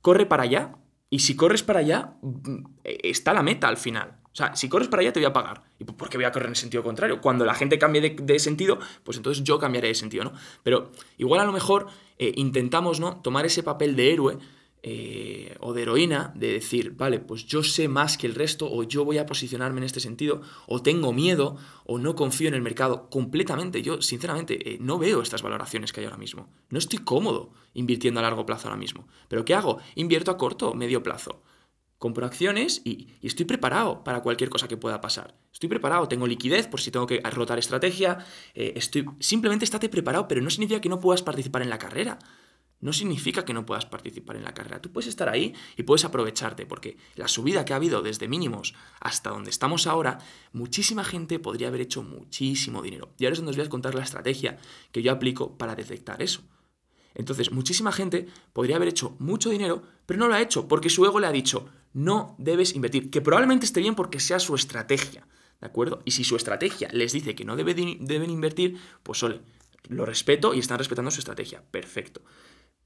corre 0.00 0.24
para 0.24 0.44
allá, 0.44 0.76
y 1.10 1.18
si 1.18 1.34
corres 1.34 1.64
para 1.64 1.80
allá, 1.80 2.14
mm, 2.22 2.64
está 2.84 3.34
la 3.34 3.42
meta 3.42 3.66
al 3.66 3.78
final. 3.78 4.20
O 4.26 4.36
sea, 4.36 4.54
si 4.54 4.68
corres 4.68 4.86
para 4.86 5.00
allá 5.00 5.12
te 5.12 5.18
voy 5.18 5.26
a 5.26 5.32
pagar. 5.32 5.64
¿Y 5.76 5.82
por 5.82 6.08
qué 6.08 6.16
voy 6.16 6.24
a 6.24 6.30
correr 6.30 6.50
en 6.50 6.54
sentido 6.54 6.84
contrario? 6.84 7.20
Cuando 7.20 7.44
la 7.44 7.52
gente 7.52 7.80
cambie 7.80 8.14
de, 8.16 8.38
sentido, 8.38 8.78
pues 9.02 9.16
entonces 9.16 9.42
yo 9.42 9.58
cambiaré 9.58 9.88
de 9.88 9.96
sentido, 9.96 10.22
¿no? 10.22 10.32
Pero 10.62 10.92
igual 11.18 11.40
a 11.40 11.44
lo 11.44 11.50
mejor 11.50 11.88
eh, 12.16 12.32
intentamos, 12.36 13.00
¿no? 13.00 13.20
Tomar 13.22 13.44
ese 13.44 13.64
papel 13.64 13.96
de 13.96 14.12
héroe 14.12 14.38
eh, 14.82 15.56
o 15.60 15.74
de 15.74 15.82
heroína, 15.82 16.32
de 16.34 16.52
decir, 16.52 16.92
vale, 16.96 17.20
pues 17.20 17.44
yo 17.44 17.62
sé 17.62 17.88
más 17.88 18.16
que 18.16 18.26
el 18.26 18.34
resto, 18.34 18.70
o 18.70 18.82
yo 18.82 19.04
voy 19.04 19.18
a 19.18 19.26
posicionarme 19.26 19.78
en 19.78 19.84
este 19.84 20.00
sentido, 20.00 20.40
o 20.66 20.80
tengo 20.80 21.12
miedo, 21.12 21.56
o 21.84 21.98
no 21.98 22.14
confío 22.14 22.48
en 22.48 22.54
el 22.54 22.62
mercado 22.62 23.10
completamente. 23.10 23.82
Yo, 23.82 24.00
sinceramente, 24.00 24.74
eh, 24.74 24.78
no 24.80 24.98
veo 24.98 25.20
estas 25.20 25.42
valoraciones 25.42 25.92
que 25.92 26.00
hay 26.00 26.06
ahora 26.06 26.16
mismo. 26.16 26.48
No 26.70 26.78
estoy 26.78 27.00
cómodo 27.00 27.52
invirtiendo 27.74 28.20
a 28.20 28.22
largo 28.22 28.46
plazo 28.46 28.68
ahora 28.68 28.78
mismo. 28.78 29.06
¿Pero 29.28 29.44
qué 29.44 29.54
hago? 29.54 29.78
Invierto 29.96 30.30
a 30.30 30.38
corto 30.38 30.70
o 30.70 30.74
medio 30.74 31.02
plazo. 31.02 31.42
Compro 31.98 32.24
acciones 32.24 32.80
y, 32.82 33.08
estoy 33.20 33.44
preparado 33.44 34.02
para 34.02 34.22
cualquier 34.22 34.48
cosa 34.48 34.66
que 34.66 34.78
pueda 34.78 35.02
pasar. 35.02 35.36
Estoy 35.52 35.68
preparado, 35.68 36.08
tengo 36.08 36.26
liquidez 36.26 36.66
por 36.66 36.80
si 36.80 36.90
tengo 36.90 37.06
que 37.06 37.20
rotar 37.20 37.58
estrategia. 37.58 38.24
Eh, 38.54 38.72
estoy, 38.76 39.04
simplemente 39.18 39.66
estate 39.66 39.90
preparado, 39.90 40.26
pero 40.26 40.40
no 40.40 40.48
significa 40.48 40.80
que 40.80 40.88
no 40.88 41.00
puedas 41.00 41.22
participar 41.22 41.60
en 41.60 41.68
la 41.68 41.78
carrera 41.78 42.18
no 42.80 42.92
significa 42.92 43.44
que 43.44 43.52
no 43.52 43.66
puedas 43.66 43.86
participar 43.86 44.36
en 44.36 44.44
la 44.44 44.54
carrera. 44.54 44.80
Tú 44.80 44.90
puedes 44.90 45.08
estar 45.08 45.28
ahí 45.28 45.54
y 45.76 45.82
puedes 45.82 46.04
aprovecharte, 46.04 46.66
porque 46.66 46.96
la 47.14 47.28
subida 47.28 47.64
que 47.64 47.72
ha 47.72 47.76
habido 47.76 48.02
desde 48.02 48.28
mínimos 48.28 48.74
hasta 49.00 49.30
donde 49.30 49.50
estamos 49.50 49.86
ahora, 49.86 50.18
muchísima 50.52 51.04
gente 51.04 51.38
podría 51.38 51.68
haber 51.68 51.82
hecho 51.82 52.02
muchísimo 52.02 52.82
dinero. 52.82 53.10
Y 53.18 53.24
ahora 53.24 53.34
es 53.34 53.38
donde 53.38 53.50
os 53.50 53.56
voy 53.56 53.66
a 53.66 53.70
contar 53.70 53.94
la 53.94 54.04
estrategia 54.04 54.58
que 54.92 55.02
yo 55.02 55.12
aplico 55.12 55.58
para 55.58 55.74
detectar 55.74 56.22
eso. 56.22 56.42
Entonces, 57.14 57.50
muchísima 57.50 57.92
gente 57.92 58.28
podría 58.52 58.76
haber 58.76 58.88
hecho 58.88 59.16
mucho 59.18 59.50
dinero, 59.50 59.82
pero 60.06 60.18
no 60.20 60.28
lo 60.28 60.34
ha 60.34 60.40
hecho, 60.40 60.68
porque 60.68 60.90
su 60.90 61.04
ego 61.04 61.18
le 61.18 61.26
ha 61.26 61.32
dicho, 61.32 61.68
no 61.92 62.36
debes 62.38 62.74
invertir, 62.74 63.10
que 63.10 63.20
probablemente 63.20 63.66
esté 63.66 63.80
bien 63.80 63.96
porque 63.96 64.20
sea 64.20 64.38
su 64.38 64.54
estrategia, 64.54 65.26
¿de 65.60 65.66
acuerdo? 65.66 66.02
Y 66.04 66.12
si 66.12 66.22
su 66.22 66.36
estrategia 66.36 66.88
les 66.92 67.12
dice 67.12 67.34
que 67.34 67.44
no 67.44 67.56
deben 67.56 68.30
invertir, 68.30 68.78
pues 69.02 69.22
ole, 69.24 69.40
lo 69.88 70.06
respeto 70.06 70.54
y 70.54 70.60
están 70.60 70.78
respetando 70.78 71.10
su 71.10 71.18
estrategia, 71.18 71.64
perfecto. 71.68 72.22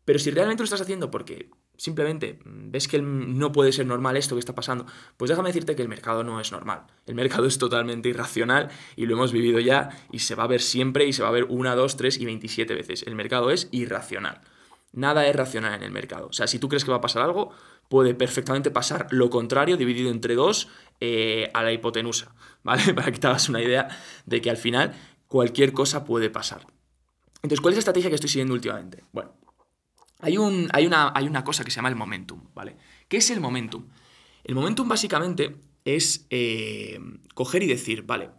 Pero 0.04 0.18
si 0.18 0.30
realmente 0.30 0.62
lo 0.62 0.64
estás 0.64 0.80
haciendo 0.80 1.10
porque 1.10 1.50
simplemente 1.76 2.38
ves 2.44 2.88
que 2.88 3.00
no 3.00 3.52
puede 3.52 3.72
ser 3.72 3.86
normal 3.86 4.16
esto 4.16 4.34
que 4.34 4.40
está 4.40 4.54
pasando, 4.54 4.86
pues 5.16 5.30
déjame 5.30 5.48
decirte 5.48 5.74
que 5.74 5.82
el 5.82 5.88
mercado 5.88 6.24
no 6.24 6.40
es 6.40 6.52
normal. 6.52 6.86
El 7.06 7.14
mercado 7.14 7.46
es 7.46 7.58
totalmente 7.58 8.08
irracional 8.08 8.70
y 8.96 9.06
lo 9.06 9.14
hemos 9.14 9.32
vivido 9.32 9.60
ya 9.60 9.90
y 10.12 10.20
se 10.20 10.34
va 10.34 10.44
a 10.44 10.48
ver 10.48 10.60
siempre 10.60 11.06
y 11.06 11.12
se 11.12 11.22
va 11.22 11.28
a 11.28 11.32
ver 11.32 11.44
una, 11.44 11.74
dos, 11.74 11.96
tres 11.96 12.18
y 12.18 12.24
27 12.26 12.74
veces. 12.74 13.02
El 13.06 13.14
mercado 13.14 13.50
es 13.50 13.68
irracional. 13.70 14.40
Nada 14.92 15.26
es 15.26 15.34
racional 15.34 15.74
en 15.74 15.82
el 15.82 15.90
mercado. 15.90 16.28
O 16.28 16.32
sea, 16.32 16.46
si 16.46 16.58
tú 16.58 16.68
crees 16.68 16.84
que 16.84 16.90
va 16.90 16.98
a 16.98 17.00
pasar 17.00 17.22
algo, 17.22 17.50
puede 17.88 18.14
perfectamente 18.14 18.70
pasar 18.70 19.08
lo 19.10 19.28
contrario 19.30 19.76
dividido 19.76 20.10
entre 20.10 20.34
dos 20.34 20.68
eh, 21.00 21.50
a 21.52 21.62
la 21.62 21.72
hipotenusa, 21.72 22.34
¿vale? 22.62 22.94
Para 22.94 23.10
que 23.10 23.18
te 23.18 23.26
hagas 23.26 23.48
una 23.48 23.62
idea 23.62 23.88
de 24.26 24.40
que 24.40 24.50
al 24.50 24.56
final 24.56 24.94
cualquier 25.26 25.72
cosa 25.72 26.04
puede 26.04 26.30
pasar. 26.30 26.66
Entonces, 27.36 27.60
¿cuál 27.60 27.72
es 27.72 27.76
la 27.76 27.80
estrategia 27.80 28.08
que 28.08 28.14
estoy 28.14 28.30
siguiendo 28.30 28.54
últimamente? 28.54 29.02
Bueno, 29.12 29.32
hay, 30.24 30.36
hay, 30.72 30.86
una, 30.86 31.12
hay 31.14 31.26
una 31.26 31.44
cosa 31.44 31.64
que 31.64 31.70
se 31.70 31.76
llama 31.76 31.90
el 31.90 31.96
momentum, 31.96 32.40
¿vale? 32.54 32.76
¿Qué 33.08 33.18
es 33.18 33.30
el 33.30 33.40
momentum? 33.40 33.84
El 34.42 34.54
momentum 34.54 34.88
básicamente 34.88 35.56
es 35.84 36.26
eh, 36.30 36.98
coger 37.34 37.62
y 37.62 37.66
decir, 37.66 38.02
vale, 38.02 38.30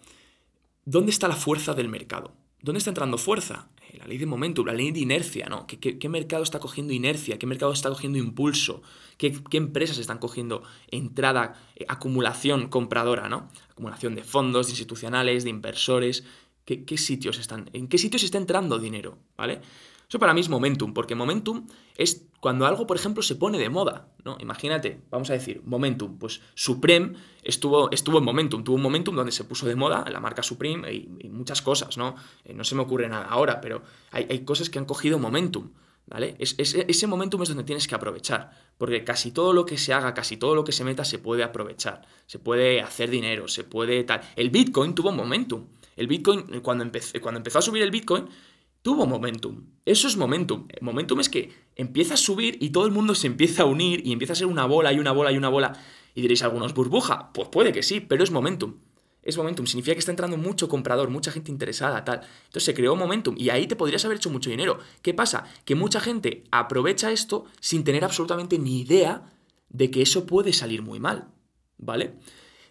¿dónde 0.84 1.12
está 1.12 1.28
la 1.28 1.36
fuerza 1.36 1.74
del 1.74 1.90
mercado? 1.90 2.36
¿Dónde 2.62 2.80
está 2.80 2.90
entrando 2.90 3.18
fuerza? 3.18 3.70
Eh, 3.90 3.98
la 4.00 4.08
ley 4.08 4.18
de 4.18 4.26
momentum, 4.26 4.66
la 4.66 4.74
ley 4.74 4.92
de 4.92 5.00
inercia, 5.00 5.48
¿no? 5.48 5.68
¿Qué, 5.68 6.10
mercado 6.10 6.44
está 6.44 6.60
cogiendo 6.60 6.94
inercia? 6.94 7.38
¿Qué 7.38 7.46
mercado 7.46 7.72
está 7.72 7.90
cogiendo 7.90 8.18
impulso? 8.18 8.82
¿Qué, 9.18 9.40
empresas 9.52 10.00
están 10.00 10.18
cogiendo 10.18 10.64
entrada, 10.90 11.54
eh, 11.76 11.86
acumulación 11.88 12.70
compradora, 12.70 13.30
¿no? 13.30 13.50
Acumulación 13.72 14.16
de 14.16 14.24
fondos, 14.24 14.68
de 14.68 14.72
institucionales, 14.72 15.44
de 15.44 15.52
inversores. 15.52 16.24
¿Qué, 16.66 16.84
¿Qué, 16.84 16.98
sitios 16.98 17.38
están? 17.38 17.70
¿En 17.74 17.88
qué 17.88 18.00
sitios 18.00 18.24
está 18.24 18.40
entrando 18.40 18.80
dinero? 18.80 19.20
¿Vale? 19.38 19.62
Eso 20.16 20.20
para 20.22 20.34
mí 20.34 20.40
es 20.40 20.48
momentum, 20.48 20.94
porque 20.94 21.14
momentum 21.14 21.68
es 21.98 22.26
cuando 22.40 22.66
algo, 22.66 22.88
por 22.88 22.96
ejemplo, 22.96 23.22
se 23.22 23.36
pone 23.36 23.58
de 23.58 23.68
moda, 23.68 24.08
¿no? 24.24 24.38
Imagínate, 24.40 25.02
vamos 25.12 25.30
a 25.30 25.34
decir, 25.34 25.62
momentum, 25.66 26.18
pues 26.18 26.40
Supreme 26.54 27.18
estuvo, 27.44 27.92
estuvo 27.92 28.20
en 28.20 28.24
momentum, 28.24 28.64
tuvo 28.64 28.78
un 28.78 28.82
momentum 28.82 29.14
donde 29.14 29.34
se 29.34 29.44
puso 29.44 29.68
de 29.68 29.76
moda 29.76 30.10
la 30.10 30.22
marca 30.22 30.42
Supreme 30.42 30.90
y, 30.90 31.28
muchas 31.28 31.62
cosas, 31.62 31.98
¿no? 31.98 32.16
Eh, 32.46 32.54
no 32.54 32.64
se 32.64 32.76
me 32.76 32.84
ocurre 32.84 33.10
nada 33.10 33.26
ahora, 33.26 33.60
pero 33.60 33.82
hay, 34.12 34.46
cosas 34.46 34.70
que 34.70 34.80
han 34.80 34.86
cogido 34.86 35.20
momentum, 35.20 35.72
¿vale? 36.08 36.38
ese 36.40 37.08
momentum 37.08 37.44
es 37.44 37.50
donde 37.50 37.66
tienes 37.66 37.86
que 37.86 37.96
aprovechar, 37.96 38.52
porque 38.78 39.04
casi 39.04 39.32
todo 39.32 39.52
lo 39.52 39.66
que 39.66 39.78
se 39.78 39.92
haga, 39.92 40.14
casi 40.14 40.38
todo 40.38 40.56
lo 40.56 40.64
que 40.64 40.72
se 40.72 40.86
meta 40.86 41.04
se 41.04 41.20
puede 41.20 41.44
aprovechar, 41.44 42.04
se 42.26 42.40
puede 42.40 42.80
hacer 42.80 43.10
dinero, 43.10 43.50
se 43.50 43.66
puede 43.66 44.02
tal. 44.06 44.22
El 44.38 44.50
Bitcoin 44.50 44.96
tuvo 44.96 45.12
momentum. 45.12 45.66
El 45.98 46.08
Bitcoin, 46.08 46.62
cuando, 46.62 46.86
cuando 47.22 47.38
empezó 47.38 47.60
a 47.60 47.62
subir 47.62 47.82
el 47.82 47.92
Bitcoin, 47.92 48.28
tuvo 48.86 49.08
momentum. 49.08 49.66
Eso 49.84 50.08
es 50.08 50.16
momentum. 50.16 50.68
Momentum 50.80 51.20
es 51.20 51.28
que 51.28 51.52
empieza 51.76 52.14
a 52.14 52.18
subir 52.18 52.60
y 52.62 52.70
todo 52.70 52.86
el 52.86 52.92
mundo 52.92 53.16
se 53.16 53.26
empieza 53.26 53.64
a 53.64 53.66
unir 53.66 54.06
y 54.06 54.12
empieza 54.12 54.34
a 54.34 54.36
ser 54.36 54.46
una 54.46 54.68
bola 54.68 54.94
y 54.94 55.00
una 55.00 55.12
bola 55.12 55.32
y 55.32 55.38
una 55.38 55.50
bola. 55.50 55.74
Y 56.14 56.22
diréis 56.22 56.44
algunos, 56.44 56.76
burbuja. 56.76 57.34
Pues 57.34 57.50
puede 57.50 57.74
que 57.74 57.82
sí, 57.82 58.00
pero 58.00 58.24
es 58.24 58.30
momentum. 58.30 58.76
Es 59.24 59.38
momentum. 59.38 59.66
Significa 59.66 59.96
que 59.96 60.00
está 60.02 60.12
entrando 60.12 60.38
mucho 60.38 60.70
comprador, 60.70 61.10
mucha 61.10 61.32
gente 61.32 61.50
interesada, 61.50 62.06
tal. 62.06 62.22
Entonces 62.44 62.64
se 62.64 62.76
creó 62.76 62.96
momentum 62.96 63.34
y 63.36 63.50
ahí 63.50 63.66
te 63.66 63.76
podrías 63.76 64.06
haber 64.06 64.18
hecho 64.18 64.30
mucho 64.30 64.52
dinero. 64.52 64.78
¿Qué 65.02 65.16
pasa? 65.16 65.46
Que 65.66 65.74
mucha 65.74 66.00
gente 66.00 66.44
aprovecha 66.52 67.12
esto 67.12 67.46
sin 67.60 67.84
tener 67.84 68.04
absolutamente 68.04 68.60
ni 68.60 68.82
idea 68.82 69.34
de 69.70 69.90
que 69.90 70.04
eso 70.04 70.28
puede 70.28 70.54
salir 70.54 70.84
muy 70.84 71.00
mal. 71.00 71.30
¿Vale? 71.80 72.20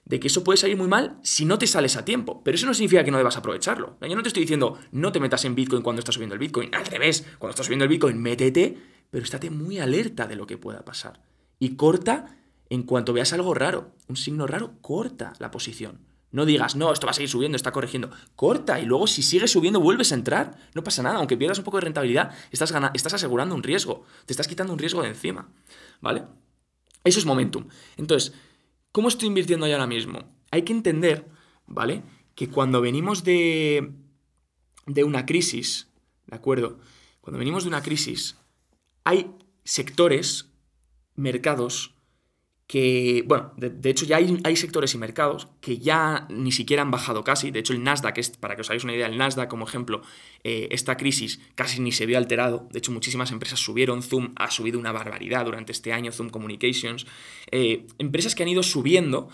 De 0.04 0.20
que 0.20 0.28
eso 0.28 0.44
puede 0.44 0.56
salir 0.56 0.76
muy 0.76 0.88
mal 0.88 1.18
si 1.22 1.44
no 1.44 1.58
te 1.58 1.66
sales 1.66 1.96
a 1.96 2.04
tiempo. 2.04 2.42
Pero 2.44 2.56
eso 2.56 2.66
no 2.66 2.74
significa 2.74 3.04
que 3.04 3.10
no 3.10 3.18
debas 3.18 3.36
aprovecharlo. 3.36 3.96
Yo 4.00 4.16
no 4.16 4.22
te 4.22 4.28
estoy 4.28 4.42
diciendo 4.42 4.78
no 4.92 5.12
te 5.12 5.20
metas 5.20 5.44
en 5.44 5.54
Bitcoin 5.54 5.82
cuando 5.82 6.00
está 6.00 6.12
subiendo 6.12 6.34
el 6.34 6.40
Bitcoin. 6.40 6.74
Al 6.74 6.86
revés, 6.86 7.26
cuando 7.38 7.50
está 7.50 7.64
subiendo 7.64 7.84
el 7.84 7.88
Bitcoin, 7.88 8.18
métete, 8.18 8.76
pero 9.10 9.24
estate 9.24 9.50
muy 9.50 9.78
alerta 9.78 10.26
de 10.26 10.36
lo 10.36 10.46
que 10.46 10.58
pueda 10.58 10.84
pasar. 10.84 11.22
Y 11.58 11.76
corta 11.76 12.36
en 12.68 12.82
cuanto 12.82 13.12
veas 13.12 13.32
algo 13.32 13.54
raro, 13.54 13.92
un 14.08 14.16
signo 14.16 14.46
raro, 14.46 14.74
corta 14.80 15.32
la 15.38 15.50
posición. 15.50 16.00
No 16.34 16.46
digas, 16.46 16.74
no, 16.74 16.92
esto 16.92 17.06
va 17.06 17.12
a 17.12 17.14
seguir 17.14 17.28
subiendo, 17.28 17.54
está 17.54 17.70
corrigiendo. 17.70 18.10
Corta 18.34 18.80
y 18.80 18.86
luego 18.86 19.06
si 19.06 19.22
sigue 19.22 19.46
subiendo 19.46 19.78
vuelves 19.78 20.10
a 20.10 20.16
entrar. 20.16 20.58
No 20.74 20.82
pasa 20.82 21.00
nada, 21.00 21.18
aunque 21.18 21.36
pierdas 21.36 21.58
un 21.58 21.64
poco 21.64 21.76
de 21.76 21.82
rentabilidad, 21.82 22.32
estás, 22.50 22.74
estás 22.92 23.14
asegurando 23.14 23.54
un 23.54 23.62
riesgo. 23.62 24.02
Te 24.26 24.32
estás 24.32 24.48
quitando 24.48 24.72
un 24.72 24.80
riesgo 24.80 25.00
de 25.02 25.10
encima. 25.10 25.48
¿Vale? 26.00 26.24
Eso 27.04 27.20
es 27.20 27.24
momentum. 27.24 27.68
Entonces, 27.96 28.32
¿Cómo 28.94 29.08
estoy 29.08 29.26
invirtiendo 29.26 29.66
ahora 29.66 29.88
mismo? 29.88 30.22
Hay 30.52 30.62
que 30.62 30.72
entender, 30.72 31.28
¿vale? 31.66 32.04
Que 32.36 32.48
cuando 32.48 32.80
venimos 32.80 33.24
de, 33.24 33.90
de 34.86 35.02
una 35.02 35.26
crisis, 35.26 35.88
¿de 36.28 36.36
acuerdo? 36.36 36.78
Cuando 37.20 37.40
venimos 37.40 37.64
de 37.64 37.70
una 37.70 37.82
crisis, 37.82 38.36
hay 39.02 39.32
sectores, 39.64 40.48
mercados, 41.16 41.93
que, 42.66 43.22
bueno, 43.26 43.52
de, 43.56 43.90
hecho 43.90 44.06
ya 44.06 44.16
hay, 44.16 44.56
sectores 44.56 44.94
y 44.94 44.98
mercados 44.98 45.48
que 45.60 45.78
ya 45.78 46.26
ni 46.30 46.50
siquiera 46.50 46.82
han 46.82 46.90
bajado 46.90 47.22
casi, 47.22 47.50
de 47.50 47.58
hecho 47.58 47.74
el 47.74 47.82
Nasdaq, 47.82 48.16
es, 48.18 48.30
para 48.30 48.54
que 48.54 48.62
os 48.62 48.70
hagáis 48.70 48.84
una 48.84 48.94
idea, 48.94 49.06
el 49.06 49.18
Nasdaq 49.18 49.48
como 49.48 49.66
ejemplo, 49.66 50.00
eh, 50.44 50.68
esta 50.70 50.96
crisis 50.96 51.40
casi 51.54 51.80
ni 51.80 51.92
se 51.92 52.06
vio 52.06 52.16
alterado, 52.16 52.66
de 52.72 52.78
hecho 52.78 52.90
muchísimas 52.90 53.30
empresas 53.32 53.60
subieron, 53.60 54.02
Zoom 54.02 54.32
ha 54.36 54.50
subido 54.50 54.78
una 54.78 54.92
barbaridad 54.92 55.44
durante 55.44 55.72
este 55.72 55.92
año, 55.92 56.10
Zoom 56.10 56.30
Communications, 56.30 57.06
eh, 57.50 57.86
empresas 57.98 58.34
que 58.34 58.42
han 58.42 58.48
ido 58.48 58.62
subiendo 58.62 59.28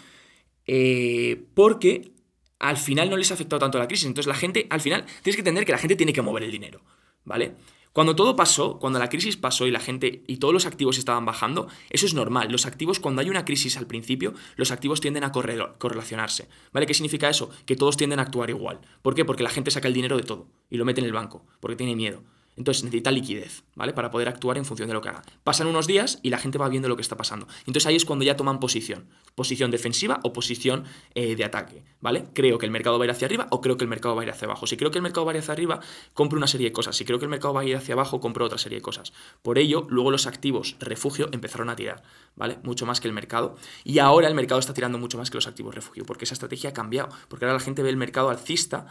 eh, 0.67 1.41
porque 1.55 2.13
al 2.59 2.77
final 2.77 3.11
no 3.11 3.17
les 3.17 3.31
ha 3.31 3.35
afectado 3.35 3.61
tanto 3.61 3.79
la 3.79 3.87
crisis, 3.87 4.07
entonces 4.07 4.29
la 4.29 4.35
gente, 4.35 4.67
al 4.71 4.81
final, 4.81 5.07
tienes 5.23 5.37
que 5.37 5.41
entender 5.41 5.65
que 5.65 5.73
la 5.73 5.79
gente 5.79 5.95
tiene 5.95 6.13
que 6.13 6.21
mover 6.21 6.43
el 6.43 6.51
dinero, 6.51 6.83
¿vale? 7.25 7.55
Cuando 7.93 8.15
todo 8.15 8.37
pasó, 8.37 8.79
cuando 8.79 9.01
la 9.01 9.09
crisis 9.09 9.37
pasó 9.37 9.67
y 9.67 9.73
la 9.73 9.81
gente 9.81 10.23
y 10.29 10.37
todos 10.37 10.55
los 10.55 10.65
activos 10.65 10.97
estaban 10.97 11.25
bajando, 11.25 11.67
eso 11.91 12.07
es 12.07 12.15
normal. 12.15 12.53
Los 12.53 12.65
activos, 12.65 13.01
cuando 13.01 13.21
hay 13.21 13.31
una 13.31 13.45
crisis 13.45 13.77
al 13.77 13.89
principio, 13.89 14.33
los 14.55 14.71
activos 14.71 15.01
tienden 15.01 15.25
a 15.25 15.33
correlacionarse. 15.33 16.49
¿Vale? 16.73 16.87
¿Qué 16.87 16.95
significa 16.95 17.29
eso? 17.29 17.51
Que 17.67 17.75
todos 17.75 17.97
tienden 17.97 18.21
a 18.21 18.23
actuar 18.23 18.49
igual. 18.51 18.81
¿Por 19.03 19.17
qué? 19.17 19.25
Porque 19.25 19.43
la 19.43 19.51
gente 19.51 19.73
saca 19.73 19.89
el 19.89 19.95
dinero 19.95 20.17
de 20.17 20.23
todo 20.23 20.47
y 20.71 20.77
lo 20.77 20.85
mete 20.85 21.01
en 21.01 21.07
el 21.07 21.13
banco, 21.13 21.45
porque 21.59 21.77
tiene 21.77 21.97
miedo. 21.97 22.23
Entonces 22.61 22.85
necesita 22.85 23.11
liquidez, 23.11 23.65
¿vale? 23.75 23.95
Para 23.95 24.11
poder 24.11 24.29
actuar 24.29 24.59
en 24.59 24.67
función 24.67 24.87
de 24.87 24.93
lo 24.93 25.01
que 25.01 25.09
haga. 25.09 25.23
Pasan 25.45 25.67
unos 25.67 25.87
días 25.87 26.19
y 26.23 26.29
la 26.29 26.37
gente 26.37 26.59
va 26.59 26.69
viendo 26.69 26.91
lo 26.91 26.97
que 26.97 27.01
está 27.01 27.17
pasando. 27.17 27.49
Entonces 27.61 27.87
ahí 27.87 27.97
es 27.97 28.05
cuando 28.05 28.23
ya 28.23 28.37
toman 28.37 28.61
posición. 28.61 29.09
Posición 29.35 29.71
defensiva 29.71 30.21
o 30.25 30.35
posición 30.35 30.85
eh, 31.15 31.37
de 31.37 31.45
ataque, 31.45 31.83
¿vale? 32.03 32.27
Creo 32.35 32.59
que 32.59 32.67
el 32.67 32.71
mercado 32.71 32.99
va 32.99 33.05
a 33.05 33.07
ir 33.07 33.13
hacia 33.13 33.25
arriba 33.25 33.47
o 33.51 33.63
creo 33.63 33.79
que 33.79 33.85
el 33.85 33.89
mercado 33.89 34.15
va 34.15 34.21
a 34.21 34.25
ir 34.27 34.31
hacia 34.31 34.45
abajo. 34.45 34.67
Si 34.67 34.77
creo 34.77 34.91
que 34.91 34.99
el 34.99 35.03
mercado 35.03 35.25
va 35.25 35.33
a 35.33 35.37
ir 35.37 35.41
hacia 35.41 35.53
arriba, 35.53 35.81
compro 36.13 36.37
una 36.37 36.47
serie 36.47 36.67
de 36.67 36.73
cosas. 36.75 36.95
Si 36.95 37.07
creo 37.07 37.19
que 37.19 37.25
el 37.25 37.31
mercado 37.31 37.55
va 37.55 37.63
a 37.63 37.65
ir 37.65 37.77
hacia 37.77 37.95
abajo, 37.95 38.21
compro 38.21 38.45
otra 38.45 38.59
serie 38.59 38.77
de 38.77 38.83
cosas. 38.83 39.15
Por 39.41 39.57
ello, 39.57 39.87
luego 39.89 40.11
los 40.11 40.27
activos 40.27 40.77
refugio 40.81 41.31
empezaron 41.33 41.71
a 41.71 41.77
tirar, 41.77 42.03
¿vale? 42.37 42.59
Mucho 42.63 42.85
más 42.85 43.01
que 43.01 43.09
el 43.09 43.15
mercado. 43.15 43.57
Y 43.85 44.01
ahora 44.01 44.29
el 44.29 44.35
mercado 44.35 44.59
está 44.59 44.75
tirando 44.75 44.99
mucho 44.99 45.17
más 45.17 45.31
que 45.31 45.39
los 45.39 45.47
activos 45.47 45.75
refugio, 45.75 46.05
porque 46.05 46.27
esa 46.27 46.35
estrategia 46.35 46.69
ha 46.69 46.75
cambiado. 46.75 47.09
Porque 47.29 47.47
ahora 47.47 47.55
la 47.55 47.65
gente 47.65 47.83
ve 47.83 47.89
el 47.89 47.97
mercado 47.97 48.29
alcista 48.29 48.87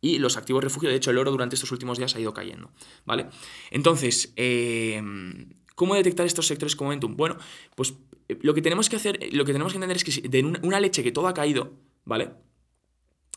y 0.00 0.18
los 0.18 0.36
activos 0.36 0.64
refugio, 0.64 0.88
de 0.88 0.96
hecho 0.96 1.10
el 1.10 1.18
oro 1.18 1.30
durante 1.30 1.54
estos 1.54 1.72
últimos 1.72 1.98
días 1.98 2.14
ha 2.16 2.20
ido 2.20 2.32
cayendo, 2.32 2.70
¿vale? 3.04 3.26
Entonces, 3.70 4.32
eh, 4.36 5.02
¿cómo 5.74 5.94
detectar 5.94 6.26
estos 6.26 6.46
sectores 6.46 6.76
como 6.76 6.88
momentum? 6.88 7.16
Bueno, 7.16 7.36
pues 7.74 7.94
eh, 8.28 8.38
lo 8.42 8.54
que 8.54 8.62
tenemos 8.62 8.88
que 8.88 8.96
hacer, 8.96 9.18
lo 9.32 9.44
que 9.44 9.52
tenemos 9.52 9.72
que 9.72 9.76
entender 9.76 9.96
es 9.96 10.04
que 10.04 10.28
de 10.28 10.44
una 10.62 10.80
leche 10.80 11.02
que 11.02 11.12
todo 11.12 11.28
ha 11.28 11.34
caído, 11.34 11.72
¿vale? 12.04 12.30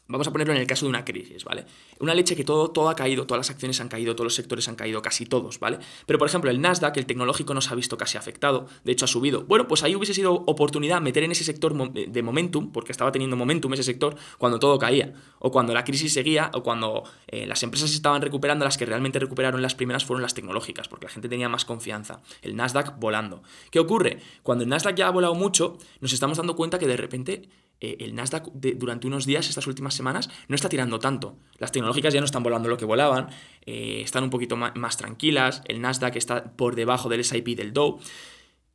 Vamos 0.05 0.27
a 0.27 0.31
ponerlo 0.31 0.53
en 0.53 0.59
el 0.59 0.67
caso 0.67 0.85
de 0.85 0.89
una 0.89 1.05
crisis, 1.05 1.45
¿vale? 1.45 1.65
Una 1.99 2.13
leche 2.13 2.35
que 2.35 2.43
todo, 2.43 2.71
todo 2.71 2.89
ha 2.89 2.95
caído, 2.95 3.25
todas 3.25 3.39
las 3.39 3.49
acciones 3.49 3.79
han 3.79 3.87
caído, 3.87 4.15
todos 4.15 4.25
los 4.25 4.35
sectores 4.35 4.67
han 4.67 4.75
caído, 4.75 5.01
casi 5.01 5.25
todos, 5.25 5.59
¿vale? 5.59 5.79
Pero 6.05 6.19
por 6.19 6.27
ejemplo, 6.27 6.51
el 6.51 6.59
Nasdaq, 6.59 6.97
el 6.97 7.05
tecnológico, 7.05 7.53
no 7.53 7.61
se 7.61 7.69
ha 7.71 7.75
visto 7.75 7.97
casi 7.97 8.17
afectado, 8.17 8.67
de 8.83 8.91
hecho 8.91 9.05
ha 9.05 9.07
subido. 9.07 9.45
Bueno, 9.45 9.65
pues 9.65 9.81
ahí 9.81 9.95
hubiese 9.95 10.13
sido 10.13 10.33
oportunidad 10.33 10.99
meter 10.99 11.23
en 11.23 11.31
ese 11.31 11.45
sector 11.45 11.73
de 11.93 12.21
momentum, 12.21 12.73
porque 12.73 12.91
estaba 12.91 13.13
teniendo 13.13 13.37
momentum 13.37 13.73
ese 13.73 13.83
sector 13.83 14.17
cuando 14.37 14.59
todo 14.59 14.77
caía, 14.77 15.13
o 15.39 15.51
cuando 15.51 15.73
la 15.73 15.85
crisis 15.85 16.13
seguía, 16.13 16.51
o 16.53 16.63
cuando 16.63 17.03
eh, 17.27 17.47
las 17.47 17.63
empresas 17.63 17.93
estaban 17.93 18.21
recuperando, 18.21 18.65
las 18.65 18.77
que 18.77 18.85
realmente 18.85 19.19
recuperaron 19.19 19.61
las 19.61 19.73
primeras 19.73 20.03
fueron 20.03 20.21
las 20.21 20.33
tecnológicas, 20.33 20.89
porque 20.89 21.05
la 21.05 21.11
gente 21.13 21.29
tenía 21.29 21.47
más 21.47 21.63
confianza. 21.63 22.21
El 22.41 22.57
Nasdaq 22.57 22.99
volando. 22.99 23.41
¿Qué 23.71 23.79
ocurre? 23.79 24.19
Cuando 24.43 24.65
el 24.65 24.69
Nasdaq 24.69 24.95
ya 24.95 25.07
ha 25.07 25.11
volado 25.11 25.33
mucho, 25.33 25.77
nos 26.01 26.11
estamos 26.11 26.37
dando 26.37 26.57
cuenta 26.57 26.77
que 26.77 26.87
de 26.87 26.97
repente 26.97 27.49
eh, 27.83 27.97
el 27.99 28.15
Nasdaq 28.15 28.47
durante 28.53 29.07
unos 29.07 29.25
días, 29.25 29.49
estas 29.49 29.67
últimas 29.67 29.93
semanas, 29.93 30.29
no 30.47 30.55
está 30.55 30.69
tirando 30.69 30.99
tanto. 30.99 31.35
Las 31.57 31.73
tecnológicas 31.73 32.13
ya 32.13 32.21
no 32.21 32.25
están 32.25 32.41
volando 32.41 32.69
lo 32.69 32.77
que 32.77 32.85
volaban, 32.85 33.27
eh, 33.65 33.99
están 34.01 34.23
un 34.23 34.29
poquito 34.29 34.55
más, 34.55 34.95
tranquilas, 34.95 35.61
el 35.67 35.81
Nasdaq 35.81 36.15
está 36.15 36.55
por 36.55 36.77
debajo 36.77 37.09
del 37.09 37.25
SIP 37.25 37.57
del 37.57 37.73
Dow. 37.73 37.99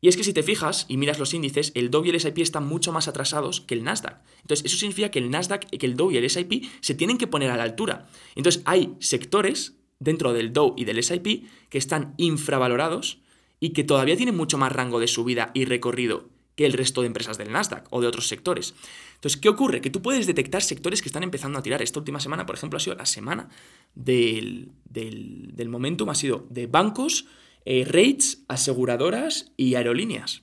Y 0.02 0.08
es 0.08 0.16
que 0.18 0.24
si 0.24 0.34
te 0.34 0.42
fijas 0.42 0.84
y 0.88 0.98
miras 0.98 1.18
los 1.18 1.32
índices, 1.32 1.72
el 1.74 1.90
Dow 1.90 2.04
y 2.04 2.10
el 2.10 2.20
SIP 2.20 2.36
están 2.40 2.66
mucho 2.66 2.92
más 2.92 3.08
atrasados 3.08 3.62
que 3.62 3.72
el 3.72 3.82
Nasdaq. 3.82 4.20
Entonces, 4.42 4.66
eso 4.66 4.76
significa 4.76 5.10
que 5.10 5.20
el 5.20 5.30
Nasdaq, 5.30 5.70
que 5.70 5.86
el 5.86 5.96
Dow 5.96 6.10
y 6.10 6.18
el 6.18 6.28
SIP 6.28 6.66
se 6.82 6.94
tienen 6.94 7.16
que 7.16 7.26
poner 7.26 7.50
a 7.50 7.56
la 7.56 7.62
altura. 7.62 8.08
Entonces, 8.36 8.60
hay 8.66 8.94
sectores 9.00 9.78
dentro 10.00 10.34
del 10.34 10.52
Dow 10.52 10.74
y 10.76 10.84
del 10.84 11.02
SIP 11.02 11.48
que 11.70 11.78
están 11.78 12.12
infravalorados 12.18 13.20
y 13.58 13.70
que 13.70 13.84
todavía 13.84 14.18
tienen 14.18 14.36
mucho 14.36 14.58
más 14.58 14.70
rango 14.70 15.00
de 15.00 15.08
subida 15.08 15.50
y 15.54 15.64
recorrido 15.64 16.28
que 16.58 16.66
el 16.66 16.72
resto 16.72 17.02
de 17.02 17.06
empresas 17.06 17.38
del 17.38 17.52
Nasdaq 17.52 17.86
o 17.90 18.00
de 18.00 18.08
otros 18.08 18.26
sectores. 18.26 18.74
Entonces, 19.14 19.40
¿qué 19.40 19.48
ocurre? 19.48 19.80
Que 19.80 19.90
tú 19.90 20.02
puedes 20.02 20.26
detectar 20.26 20.60
sectores 20.60 21.02
que 21.02 21.08
están 21.08 21.22
empezando 21.22 21.56
a 21.56 21.62
tirar. 21.62 21.82
Esta 21.82 22.00
última 22.00 22.18
semana, 22.18 22.46
por 22.46 22.56
ejemplo, 22.56 22.78
ha 22.78 22.80
sido 22.80 22.96
la 22.96 23.06
semana 23.06 23.48
del, 23.94 24.72
del, 24.84 25.68
momentum, 25.68 26.10
ha 26.10 26.16
sido 26.16 26.48
de 26.50 26.66
bancos, 26.66 27.26
eh, 27.64 27.84
rates, 27.86 28.42
aseguradoras 28.48 29.52
y 29.56 29.76
aerolíneas. 29.76 30.42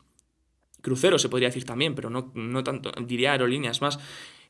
Cruceros 0.81 1.21
se 1.21 1.27
podría 1.27 1.49
decir 1.49 1.65
también, 1.65 1.95
pero 1.95 2.09
no, 2.09 2.31
no 2.33 2.63
tanto, 2.63 2.93
diría 3.05 3.33
aerolíneas 3.33 3.81
más. 3.81 3.99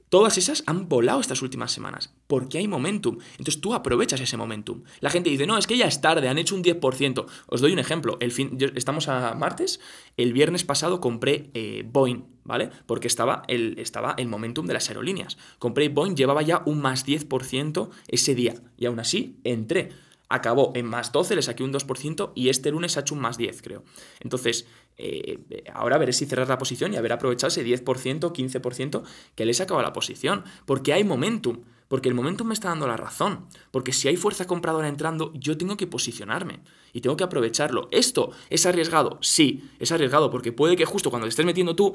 Todas 0.10 0.38
esas 0.38 0.64
han 0.68 0.88
volado 0.88 1.20
estas 1.20 1.42
últimas 1.42 1.72
semanas, 1.72 2.14
porque 2.28 2.58
hay 2.58 2.68
momentum. 2.68 3.18
Entonces 3.32 3.60
tú 3.60 3.74
aprovechas 3.74 4.22
ese 4.22 4.38
momentum. 4.38 4.84
La 5.00 5.10
gente 5.10 5.30
dice, 5.30 5.48
no, 5.48 5.58
es 5.58 5.68
que 5.68 5.78
ya 5.78 5.88
es 5.88 6.02
tarde, 6.02 6.30
han 6.30 6.38
hecho 6.38 6.56
un 6.56 6.64
10%. 6.64 7.26
Os 7.48 7.62
doy 7.62 7.74
un 7.74 7.80
ejemplo. 7.80 8.18
El 8.20 8.32
fin, 8.32 8.58
estamos 8.76 9.08
a 9.08 9.34
martes, 9.36 9.80
el 10.18 10.34
viernes 10.34 10.64
pasado 10.64 11.02
compré 11.02 11.50
eh, 11.54 11.84
Boeing, 11.92 12.24
¿vale? 12.44 12.70
Porque 12.86 13.08
estaba 13.08 13.44
el, 13.48 13.80
estaba 13.80 14.14
el 14.18 14.28
momentum 14.28 14.66
de 14.68 14.74
las 14.74 14.90
aerolíneas. 14.90 15.38
Compré 15.60 15.90
Boeing, 15.90 16.16
llevaba 16.16 16.42
ya 16.44 16.62
un 16.66 16.82
más 16.82 17.06
10% 17.06 17.90
ese 18.08 18.36
día. 18.36 18.56
Y 18.78 18.86
aún 18.86 19.00
así, 19.00 19.40
entré 19.44 19.90
acabó 20.30 20.72
en 20.76 20.86
más 20.86 21.12
12, 21.12 21.36
le 21.36 21.42
saqué 21.42 21.64
un 21.64 21.74
2% 21.74 22.32
y 22.36 22.50
este 22.50 22.72
lunes 22.72 22.98
ha 22.98 23.02
hecho 23.02 23.16
un 23.16 23.22
más 23.22 23.38
10, 23.38 23.62
creo. 23.62 23.84
Entonces, 24.20 24.68
eh, 24.98 25.64
ahora 25.74 25.98
veré 25.98 26.14
si 26.14 26.26
cerrar 26.26 26.48
la 26.48 26.58
posición 26.58 26.94
y 26.94 26.98
haber 26.98 27.14
aprovechado 27.14 27.50
ese 27.50 27.66
10%, 27.66 27.84
15% 27.84 29.04
que 29.36 29.46
le 29.46 29.52
he 29.52 29.54
sacado 29.54 29.82
la 29.82 29.94
posición, 29.94 30.44
porque 30.66 30.94
hay 30.94 31.04
momentum. 31.04 31.64
Porque 31.88 32.10
el 32.10 32.16
momentum 32.16 32.48
me 32.48 32.56
está 32.56 32.70
dando 32.70 32.88
la 32.88 32.98
razón. 32.98 33.46
Porque 33.70 33.94
si 33.94 34.08
hay 34.08 34.18
fuerza 34.18 34.48
compradora 34.48 34.88
entrando, 34.88 35.32
yo 35.36 35.56
tengo 35.56 35.78
que 35.78 35.86
posicionarme 35.86 36.62
y 36.94 37.02
tengo 37.02 37.16
que 37.16 37.24
aprovecharlo. 37.24 37.88
¿Esto 37.92 38.32
es 38.50 38.66
arriesgado? 38.66 39.20
Sí, 39.22 39.70
es 39.80 39.92
arriesgado 39.92 40.32
porque 40.32 40.52
puede 40.52 40.76
que 40.76 40.86
justo 40.86 41.12
cuando 41.12 41.26
te 41.26 41.30
estés 41.30 41.46
metiendo 41.46 41.76
tú 41.76 41.94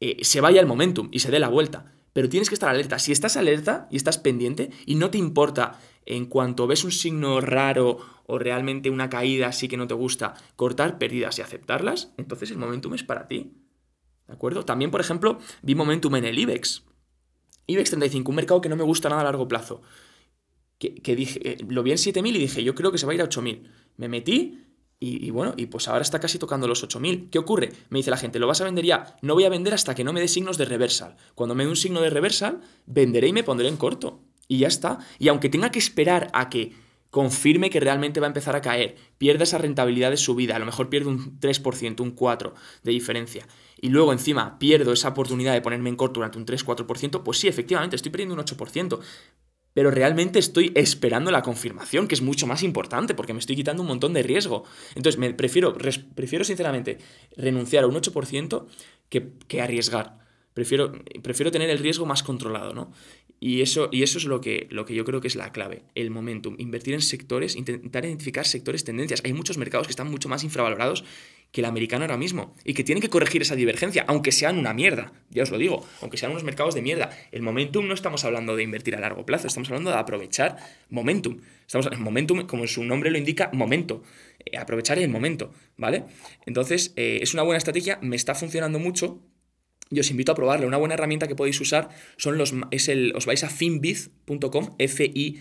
eh, 0.00 0.24
se 0.24 0.40
vaya 0.40 0.60
el 0.60 0.66
momentum 0.66 1.08
y 1.12 1.20
se 1.20 1.30
dé 1.30 1.38
la 1.38 1.48
vuelta. 1.48 1.92
Pero 2.12 2.28
tienes 2.28 2.48
que 2.48 2.54
estar 2.54 2.68
alerta. 2.68 2.98
Si 2.98 3.12
estás 3.12 3.36
alerta 3.36 3.86
y 3.92 3.96
estás 3.96 4.18
pendiente 4.18 4.70
y 4.86 4.96
no 4.96 5.10
te 5.10 5.18
importa 5.18 5.78
en 6.04 6.26
cuanto 6.26 6.66
ves 6.66 6.82
un 6.82 6.90
signo 6.90 7.40
raro 7.40 7.98
o 8.28 8.38
realmente 8.38 8.90
una 8.90 9.08
caída 9.08 9.48
así 9.48 9.68
que 9.68 9.78
no 9.78 9.86
te 9.86 9.94
gusta, 9.94 10.34
cortar 10.54 10.98
pérdidas 10.98 11.38
y 11.38 11.42
aceptarlas, 11.42 12.12
entonces 12.18 12.50
el 12.50 12.58
momentum 12.58 12.94
es 12.94 13.02
para 13.02 13.26
ti. 13.26 13.54
¿De 14.26 14.34
acuerdo? 14.34 14.66
También, 14.66 14.90
por 14.90 15.00
ejemplo, 15.00 15.38
vi 15.62 15.74
momentum 15.74 16.14
en 16.16 16.26
el 16.26 16.38
IBEX. 16.38 16.84
IBEX 17.66 17.90
35, 17.90 18.30
un 18.30 18.36
mercado 18.36 18.60
que 18.60 18.68
no 18.68 18.76
me 18.76 18.84
gusta 18.84 19.08
nada 19.08 19.22
a 19.22 19.24
largo 19.24 19.48
plazo. 19.48 19.80
Que, 20.78 21.16
dije, 21.16 21.40
eh, 21.42 21.56
lo 21.66 21.82
vi 21.82 21.90
en 21.90 21.96
7.000 21.96 22.36
y 22.36 22.38
dije, 22.38 22.62
yo 22.62 22.74
creo 22.74 22.92
que 22.92 22.98
se 22.98 23.06
va 23.06 23.12
a 23.12 23.14
ir 23.14 23.22
a 23.22 23.28
8.000. 23.28 23.62
Me 23.96 24.08
metí 24.08 24.62
y, 25.00 25.30
bueno, 25.30 25.54
y 25.56 25.66
pues 25.66 25.88
ahora 25.88 26.02
está 26.02 26.20
casi 26.20 26.38
tocando 26.38 26.68
los 26.68 26.86
8.000. 26.86 27.30
¿Qué 27.30 27.38
ocurre? 27.38 27.70
Me 27.88 27.98
dice 27.98 28.10
la 28.10 28.18
gente, 28.18 28.38
¿lo 28.38 28.46
vas 28.46 28.60
a 28.60 28.64
vender 28.64 28.84
ya? 28.84 29.16
No 29.22 29.34
voy 29.34 29.44
a 29.44 29.48
vender 29.48 29.72
hasta 29.72 29.94
que 29.94 30.04
no 30.04 30.12
me 30.12 30.20
dé 30.20 30.28
signos 30.28 30.58
de 30.58 30.66
reversal. 30.66 31.16
Cuando 31.34 31.54
me 31.54 31.64
dé 31.64 31.70
un 31.70 31.76
signo 31.76 32.02
de 32.02 32.10
reversal, 32.10 32.60
venderé 32.84 33.28
y 33.28 33.32
me 33.32 33.42
pondré 33.42 33.68
en 33.68 33.78
corto. 33.78 34.20
Y 34.48 34.58
ya 34.58 34.68
está. 34.68 34.98
Y 35.18 35.28
aunque 35.28 35.48
tenga 35.48 35.70
que 35.70 35.78
esperar 35.78 36.30
a 36.34 36.50
que 36.50 36.74
confirme 37.10 37.70
que 37.70 37.80
realmente 37.80 38.20
va 38.20 38.26
a 38.26 38.28
empezar 38.28 38.54
a 38.54 38.60
caer, 38.60 38.96
pierda 39.16 39.44
esa 39.44 39.58
rentabilidad 39.58 40.10
de 40.10 40.16
subida, 40.16 40.56
a 40.56 40.58
lo 40.58 40.66
mejor 40.66 40.88
pierdo 40.88 41.08
un 41.08 41.40
3%, 41.40 42.00
un 42.00 42.14
4% 42.14 42.52
de 42.82 42.92
diferencia, 42.92 43.46
y 43.80 43.88
luego 43.88 44.12
encima 44.12 44.58
pierdo 44.58 44.92
esa 44.92 45.08
oportunidad 45.08 45.52
de 45.52 45.62
ponerme 45.62 45.88
en 45.88 45.96
corto 45.96 46.14
durante 46.14 46.38
un 46.38 46.46
3-4%, 46.46 47.22
pues 47.22 47.38
sí, 47.38 47.48
efectivamente, 47.48 47.96
estoy 47.96 48.10
perdiendo 48.10 48.34
un 48.34 48.40
8%. 48.40 49.00
Pero 49.74 49.92
realmente 49.92 50.40
estoy 50.40 50.72
esperando 50.74 51.30
la 51.30 51.42
confirmación, 51.42 52.08
que 52.08 52.16
es 52.16 52.22
mucho 52.22 52.48
más 52.48 52.64
importante, 52.64 53.14
porque 53.14 53.32
me 53.32 53.38
estoy 53.38 53.54
quitando 53.54 53.82
un 53.82 53.88
montón 53.88 54.12
de 54.12 54.24
riesgo. 54.24 54.64
Entonces, 54.96 55.20
me 55.20 55.32
prefiero, 55.34 55.76
prefiero 56.16 56.44
sinceramente 56.44 56.98
renunciar 57.36 57.84
a 57.84 57.86
un 57.86 57.94
8% 57.94 58.66
que, 59.08 59.34
que 59.46 59.62
arriesgar. 59.62 60.18
Prefiero, 60.58 60.90
prefiero 61.22 61.52
tener 61.52 61.70
el 61.70 61.78
riesgo 61.78 62.04
más 62.04 62.24
controlado, 62.24 62.74
¿no? 62.74 62.90
Y 63.38 63.62
eso, 63.62 63.90
y 63.92 64.02
eso 64.02 64.18
es 64.18 64.24
lo 64.24 64.40
que, 64.40 64.66
lo 64.70 64.84
que 64.84 64.92
yo 64.92 65.04
creo 65.04 65.20
que 65.20 65.28
es 65.28 65.36
la 65.36 65.52
clave, 65.52 65.84
el 65.94 66.10
momentum. 66.10 66.56
Invertir 66.58 66.94
en 66.94 67.00
sectores, 67.00 67.54
intentar 67.54 68.04
identificar 68.04 68.44
sectores, 68.44 68.82
tendencias. 68.82 69.22
Hay 69.24 69.32
muchos 69.34 69.56
mercados 69.56 69.86
que 69.86 69.92
están 69.92 70.10
mucho 70.10 70.28
más 70.28 70.42
infravalorados 70.42 71.04
que 71.52 71.60
el 71.60 71.64
americano 71.64 72.02
ahora 72.02 72.16
mismo 72.16 72.56
y 72.64 72.74
que 72.74 72.82
tienen 72.82 73.00
que 73.00 73.08
corregir 73.08 73.42
esa 73.42 73.54
divergencia, 73.54 74.04
aunque 74.08 74.32
sean 74.32 74.58
una 74.58 74.74
mierda, 74.74 75.12
ya 75.30 75.44
os 75.44 75.50
lo 75.52 75.58
digo, 75.58 75.86
aunque 76.02 76.16
sean 76.16 76.32
unos 76.32 76.42
mercados 76.42 76.74
de 76.74 76.82
mierda. 76.82 77.10
El 77.30 77.42
momentum 77.42 77.86
no 77.86 77.94
estamos 77.94 78.24
hablando 78.24 78.56
de 78.56 78.64
invertir 78.64 78.96
a 78.96 79.00
largo 79.00 79.24
plazo, 79.24 79.46
estamos 79.46 79.68
hablando 79.68 79.90
de 79.90 79.96
aprovechar 79.96 80.56
momentum. 80.90 81.38
Estamos 81.68 81.88
en 81.92 82.02
momentum, 82.02 82.48
como 82.48 82.66
su 82.66 82.82
nombre 82.82 83.12
lo 83.12 83.18
indica, 83.18 83.48
momento. 83.52 84.02
Eh, 84.44 84.58
aprovechar 84.58 84.98
el 84.98 85.08
momento, 85.08 85.52
¿vale? 85.76 86.02
Entonces, 86.46 86.94
eh, 86.96 87.20
es 87.22 87.32
una 87.32 87.44
buena 87.44 87.58
estrategia, 87.58 88.00
me 88.02 88.16
está 88.16 88.34
funcionando 88.34 88.80
mucho 88.80 89.22
y 89.90 90.00
os 90.00 90.10
invito 90.10 90.32
a 90.32 90.34
probarla. 90.34 90.66
Una 90.66 90.76
buena 90.76 90.94
herramienta 90.94 91.28
que 91.28 91.34
podéis 91.34 91.60
usar 91.60 91.90
son 92.16 92.38
los, 92.38 92.54
es 92.70 92.88
el, 92.88 93.12
os 93.14 93.26
vais 93.26 93.44
a 93.44 93.48
finbiz.com, 93.48 94.74
F-I-N-V-I-Z.com, 94.78 95.32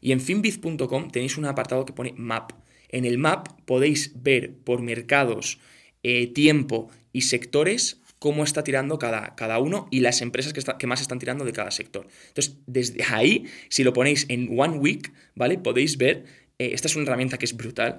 y 0.00 0.12
en 0.12 0.20
finbiz.com 0.20 1.10
tenéis 1.10 1.36
un 1.36 1.44
apartado 1.46 1.84
que 1.84 1.92
pone 1.92 2.14
Map. 2.16 2.52
En 2.88 3.04
el 3.04 3.18
Map 3.18 3.48
podéis 3.64 4.12
ver 4.22 4.54
por 4.54 4.82
mercados, 4.82 5.58
eh, 6.02 6.28
tiempo 6.28 6.88
y 7.12 7.22
sectores 7.22 8.00
cómo 8.18 8.44
está 8.44 8.64
tirando 8.64 8.98
cada, 8.98 9.34
cada 9.34 9.58
uno 9.58 9.88
y 9.90 10.00
las 10.00 10.22
empresas 10.22 10.52
que, 10.52 10.62
que, 10.78 10.86
más 10.86 11.00
están 11.00 11.18
tirando 11.18 11.44
de 11.44 11.52
cada 11.52 11.70
sector. 11.70 12.06
Entonces, 12.28 12.58
desde 12.66 13.04
ahí, 13.04 13.44
si 13.68 13.84
lo 13.84 13.92
ponéis 13.92 14.26
en 14.28 14.48
One 14.58 14.78
Week, 14.78 15.12
¿vale? 15.34 15.58
Podéis 15.58 15.98
ver, 15.98 16.24
eh, 16.58 16.70
esta 16.72 16.88
es 16.88 16.96
una 16.96 17.04
herramienta 17.04 17.38
que 17.38 17.44
es 17.44 17.56
brutal, 17.56 17.98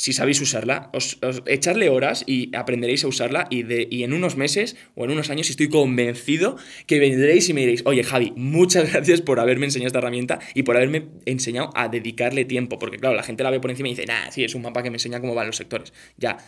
si 0.00 0.14
sabéis 0.14 0.40
usarla, 0.40 0.88
os, 0.94 1.18
echarle 1.44 1.90
horas 1.90 2.24
y 2.26 2.56
aprenderéis 2.56 3.04
a 3.04 3.08
usarla 3.08 3.46
y, 3.50 3.64
de, 3.64 3.86
y 3.90 4.02
en 4.02 4.14
unos 4.14 4.34
meses 4.34 4.74
o 4.94 5.04
en 5.04 5.10
unos 5.10 5.28
años 5.28 5.50
estoy 5.50 5.68
convencido 5.68 6.56
que 6.86 6.98
vendréis 6.98 7.50
y 7.50 7.52
me 7.52 7.60
diréis, 7.60 7.82
oye 7.84 8.02
Javi, 8.02 8.32
muchas 8.34 8.90
gracias 8.94 9.20
por 9.20 9.40
haberme 9.40 9.66
enseñado 9.66 9.88
esta 9.88 9.98
herramienta 9.98 10.38
y 10.54 10.62
por 10.62 10.78
haberme 10.78 11.08
enseñado 11.26 11.68
a 11.74 11.88
dedicarle 11.88 12.46
tiempo, 12.46 12.78
porque 12.78 12.96
claro, 12.96 13.14
la 13.14 13.22
gente 13.22 13.42
la 13.42 13.50
ve 13.50 13.60
por 13.60 13.70
encima 13.70 13.90
y 13.90 13.92
dice, 13.92 14.06
nah, 14.06 14.30
sí, 14.30 14.42
es 14.42 14.54
un 14.54 14.62
mapa 14.62 14.82
que 14.82 14.88
me 14.88 14.96
enseña 14.96 15.20
cómo 15.20 15.34
van 15.34 15.48
los 15.48 15.56
sectores. 15.56 15.92
Ya, 16.16 16.38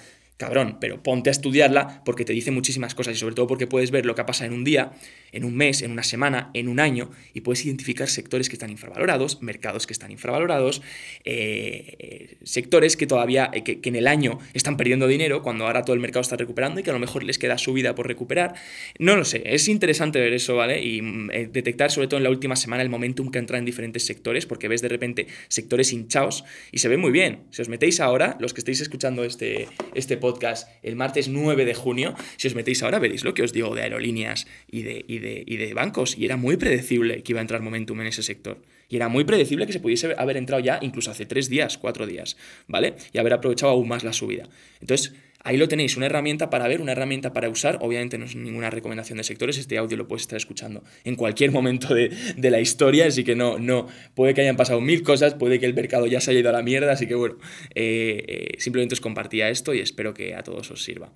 cabrón, 0.42 0.78
pero 0.80 1.00
ponte 1.00 1.30
a 1.30 1.32
estudiarla 1.32 2.02
porque 2.04 2.24
te 2.24 2.32
dice 2.32 2.50
muchísimas 2.50 2.96
cosas 2.96 3.14
y 3.14 3.18
sobre 3.20 3.36
todo 3.36 3.46
porque 3.46 3.68
puedes 3.68 3.92
ver 3.92 4.04
lo 4.04 4.16
que 4.16 4.22
ha 4.22 4.26
pasado 4.26 4.50
en 4.50 4.58
un 4.58 4.64
día, 4.64 4.90
en 5.30 5.44
un 5.44 5.56
mes, 5.56 5.82
en 5.82 5.92
una 5.92 6.02
semana, 6.02 6.50
en 6.52 6.66
un 6.66 6.80
año 6.80 7.10
y 7.32 7.42
puedes 7.42 7.64
identificar 7.64 8.08
sectores 8.08 8.48
que 8.48 8.56
están 8.56 8.68
infravalorados, 8.68 9.40
mercados 9.40 9.86
que 9.86 9.92
están 9.92 10.10
infravalorados, 10.10 10.82
eh, 11.24 12.38
sectores 12.42 12.96
que 12.96 13.06
todavía, 13.06 13.52
eh, 13.54 13.62
que, 13.62 13.80
en 13.88 13.94
el 13.94 14.08
año 14.08 14.40
están 14.52 14.76
perdiendo 14.76 15.06
dinero 15.06 15.42
cuando 15.42 15.64
ahora 15.64 15.84
todo 15.84 15.94
el 15.94 16.00
mercado 16.00 16.22
está 16.22 16.36
recuperando 16.36 16.80
y 16.80 16.82
que 16.82 16.90
a 16.90 16.92
lo 16.92 16.98
mejor 16.98 17.22
les 17.22 17.38
queda 17.38 17.56
subida 17.56 17.94
por 17.94 18.08
recuperar. 18.08 18.54
No 18.98 19.14
lo 19.14 19.24
sé, 19.24 19.42
es 19.44 19.68
interesante 19.68 20.18
ver 20.18 20.32
eso, 20.32 20.56
¿vale? 20.56 20.82
Y 20.82 21.02
mm, 21.02 21.30
eh, 21.30 21.48
detectar 21.52 21.92
sobre 21.92 22.08
todo 22.08 22.18
en 22.18 22.24
la 22.24 22.30
última 22.30 22.56
semana 22.56 22.82
el 22.82 22.88
momentum 22.88 23.30
que 23.30 23.38
entra 23.38 23.58
en 23.58 23.64
diferentes 23.64 24.04
sectores 24.04 24.44
porque 24.46 24.66
ves 24.66 24.82
de 24.82 24.88
repente 24.88 25.28
sectores 25.46 25.92
hinchados 25.92 26.44
y 26.72 26.78
se 26.78 26.88
ve 26.88 26.96
muy 26.96 27.12
bien. 27.12 27.44
Si 27.50 27.62
os 27.62 27.68
metéis 27.68 28.00
ahora, 28.00 28.36
los 28.40 28.52
que 28.52 28.60
estáis 28.60 28.80
escuchando 28.80 29.22
este, 29.22 29.68
este 29.94 30.16
podcast, 30.16 30.31
el 30.82 30.96
martes 30.96 31.28
9 31.28 31.64
de 31.64 31.74
junio. 31.74 32.14
Si 32.36 32.48
os 32.48 32.54
metéis 32.54 32.82
ahora, 32.82 32.98
veréis 32.98 33.24
lo 33.24 33.34
que 33.34 33.42
os 33.42 33.52
digo 33.52 33.74
de 33.74 33.82
aerolíneas 33.82 34.46
y 34.70 34.82
de, 34.82 35.04
y 35.06 35.56
de, 35.56 35.74
bancos. 35.74 36.16
Y 36.16 36.24
era 36.24 36.36
muy 36.36 36.56
predecible 36.56 37.22
que 37.22 37.32
iba 37.32 37.40
a 37.40 37.42
entrar 37.42 37.62
momentum 37.62 38.00
en 38.00 38.08
ese 38.08 38.22
sector. 38.22 38.62
Y 38.88 38.96
era 38.96 39.08
muy 39.08 39.24
predecible 39.24 39.66
que 39.66 39.72
se 39.72 39.80
pudiese 39.80 40.14
haber 40.18 40.36
entrado 40.36 40.62
ya 40.62 40.78
incluso 40.82 41.10
hace 41.10 41.24
tres 41.24 41.48
días, 41.48 41.78
cuatro 41.78 42.06
días, 42.06 42.36
¿vale? 42.68 42.94
Y 43.12 43.18
haber 43.18 43.32
aprovechado 43.32 43.72
aún 43.72 43.88
más 43.88 44.04
la 44.04 44.12
subida. 44.12 44.48
Entonces, 44.80 45.14
Ahí 45.44 45.56
lo 45.56 45.66
tenéis, 45.66 45.96
una 45.96 46.06
herramienta 46.06 46.50
para 46.50 46.68
ver, 46.68 46.80
una 46.80 46.92
herramienta 46.92 47.32
para 47.32 47.48
usar. 47.48 47.78
Obviamente 47.80 48.16
no 48.16 48.26
es 48.26 48.36
ninguna 48.36 48.70
recomendación 48.70 49.18
de 49.18 49.24
sectores, 49.24 49.58
este 49.58 49.76
audio 49.76 49.96
lo 49.96 50.06
puedes 50.06 50.22
estar 50.22 50.36
escuchando 50.36 50.84
en 51.04 51.16
cualquier 51.16 51.50
momento 51.52 51.94
de, 51.94 52.10
la 52.50 52.60
historia, 52.60 53.06
así 53.06 53.24
que 53.24 53.34
no, 53.34 53.58
no, 53.58 53.86
puede 54.14 54.34
que 54.34 54.42
hayan 54.42 54.56
pasado 54.56 54.80
mil 54.80 55.02
cosas, 55.02 55.34
puede 55.34 55.58
que 55.58 55.66
el 55.66 55.74
mercado 55.74 56.06
ya 56.06 56.20
se 56.20 56.30
haya 56.30 56.40
ido 56.40 56.50
a 56.50 56.52
la 56.52 56.62
mierda, 56.62 56.92
así 56.92 57.06
que 57.06 57.14
bueno, 57.14 57.36
eh, 57.74 58.24
eh, 58.28 58.54
simplemente 58.58 58.94
os 58.94 59.00
compartía 59.00 59.48
esto 59.48 59.74
y 59.74 59.80
espero 59.80 60.14
que 60.14 60.34
a 60.34 60.42
todos 60.42 60.70
os 60.70 60.84
sirva. 60.84 61.12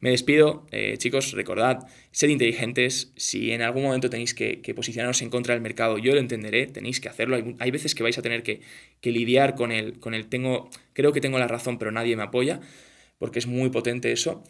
Me 0.00 0.10
despido, 0.10 0.66
eh, 0.72 0.96
chicos, 0.96 1.32
recordad, 1.32 1.86
sed 2.10 2.28
inteligentes, 2.28 3.12
si 3.16 3.52
en 3.52 3.60
algún 3.60 3.82
momento 3.82 4.08
tenéis 4.08 4.34
que, 4.34 4.60
posicionaros 4.74 5.20
en 5.20 5.28
contra 5.28 5.54
del 5.54 5.62
mercado, 5.62 5.98
yo 5.98 6.14
lo 6.14 6.20
entenderé, 6.20 6.66
tenéis 6.66 7.00
que 7.00 7.08
hacerlo, 7.08 7.36
hay, 7.58 7.70
veces 7.70 7.94
que 7.94 8.02
vais 8.02 8.16
a 8.16 8.22
tener 8.22 8.42
que, 8.42 8.60
lidiar 9.02 9.54
con 9.54 9.72
el, 9.72 9.98
con 9.98 10.14
el 10.14 10.26
tengo, 10.26 10.70
creo 10.94 11.12
que 11.12 11.20
tengo 11.20 11.38
la 11.38 11.48
razón, 11.48 11.78
pero 11.78 11.92
nadie 11.92 12.16
me 12.16 12.22
apoya 12.22 12.60
porque 13.20 13.38
es 13.38 13.46
muy 13.46 13.68
potente 13.68 14.10
eso. 14.10 14.42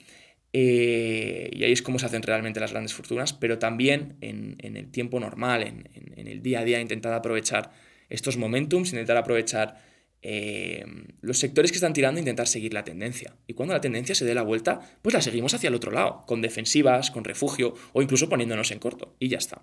Eh, 0.53 1.51
y 1.53 1.65
ahí 1.65 1.73
es 1.73 1.83
como 1.83 1.99
se 1.99 2.07
hacen 2.07 2.23
realmente 2.23 2.61
las 2.61 2.71
grandes 2.71 2.95
fortunas, 2.95 3.33
pero 3.33 3.59
también 3.59 4.17
en, 4.21 4.57
el 4.63 4.91
tiempo 4.91 5.21
normal, 5.21 5.63
en, 5.63 5.89
en, 6.17 6.29
el 6.29 6.41
día 6.41 6.61
a 6.61 6.65
día, 6.65 6.81
intentar 6.81 7.13
aprovechar 7.13 7.73
estos 8.09 8.37
momentums, 8.37 8.93
intentar 8.93 9.17
aprovechar 9.17 9.90
eh, 10.23 10.85
los 11.23 11.39
sectores 11.39 11.71
que 11.71 11.77
están 11.77 11.93
tirando 11.93 12.21
intentar 12.21 12.47
seguir 12.47 12.75
la 12.75 12.85
tendencia. 12.85 13.35
Y 13.47 13.55
cuando 13.55 13.75
la 13.75 13.81
tendencia 13.81 14.15
se 14.15 14.25
dé 14.25 14.35
la 14.35 14.43
vuelta, 14.43 14.81
pues 15.03 15.15
la 15.15 15.23
seguimos 15.23 15.55
hacia 15.55 15.69
el 15.69 15.75
otro 15.75 15.91
lado, 15.91 16.25
con 16.27 16.43
defensivas, 16.43 17.11
con 17.11 17.25
refugio 17.25 17.75
o 17.93 18.03
incluso 18.03 18.29
poniéndonos 18.29 18.71
en 18.71 18.79
corto. 18.79 19.15
Y 19.19 19.29
ya 19.29 19.39
está. 19.39 19.63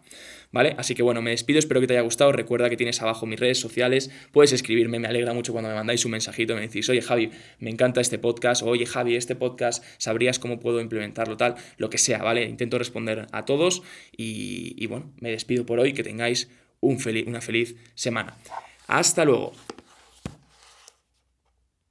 ¿Vale? 0.51 0.75
Así 0.77 0.95
que 0.95 1.03
bueno, 1.03 1.21
me 1.21 1.31
despido, 1.31 1.59
espero 1.59 1.81
que 1.81 1.87
te 1.87 1.93
haya 1.93 2.01
gustado. 2.01 2.31
Recuerda 2.31 2.69
que 2.69 2.77
tienes 2.77 3.01
abajo 3.01 3.25
mis 3.25 3.39
redes 3.39 3.59
sociales, 3.59 4.09
puedes 4.31 4.51
escribirme, 4.53 4.99
me 4.99 5.07
alegra 5.07 5.33
mucho 5.33 5.51
cuando 5.51 5.69
me 5.69 5.75
mandáis 5.75 6.05
un 6.05 6.11
mensajito, 6.11 6.55
me 6.55 6.61
decís, 6.61 6.89
oye 6.89 7.01
Javi, 7.01 7.31
me 7.59 7.69
encanta 7.69 8.01
este 8.01 8.17
podcast, 8.17 8.63
oye 8.63 8.85
Javi, 8.85 9.15
este 9.15 9.35
podcast, 9.35 9.83
sabrías 9.97 10.39
cómo 10.39 10.59
puedo 10.59 10.81
implementarlo, 10.81 11.37
tal, 11.37 11.55
lo 11.77 11.89
que 11.89 11.97
sea, 11.97 12.19
¿vale? 12.19 12.43
Intento 12.43 12.77
responder 12.77 13.27
a 13.31 13.45
todos 13.45 13.83
y, 14.15 14.85
bueno, 14.87 15.13
me 15.19 15.31
despido 15.31 15.65
por 15.65 15.79
hoy, 15.79 15.93
que 15.93 16.03
tengáis 16.03 16.49
un 16.79 16.97
una 17.27 17.41
feliz 17.41 17.75
semana. 17.95 18.37
Hasta 18.87 19.25
luego. 19.25 19.53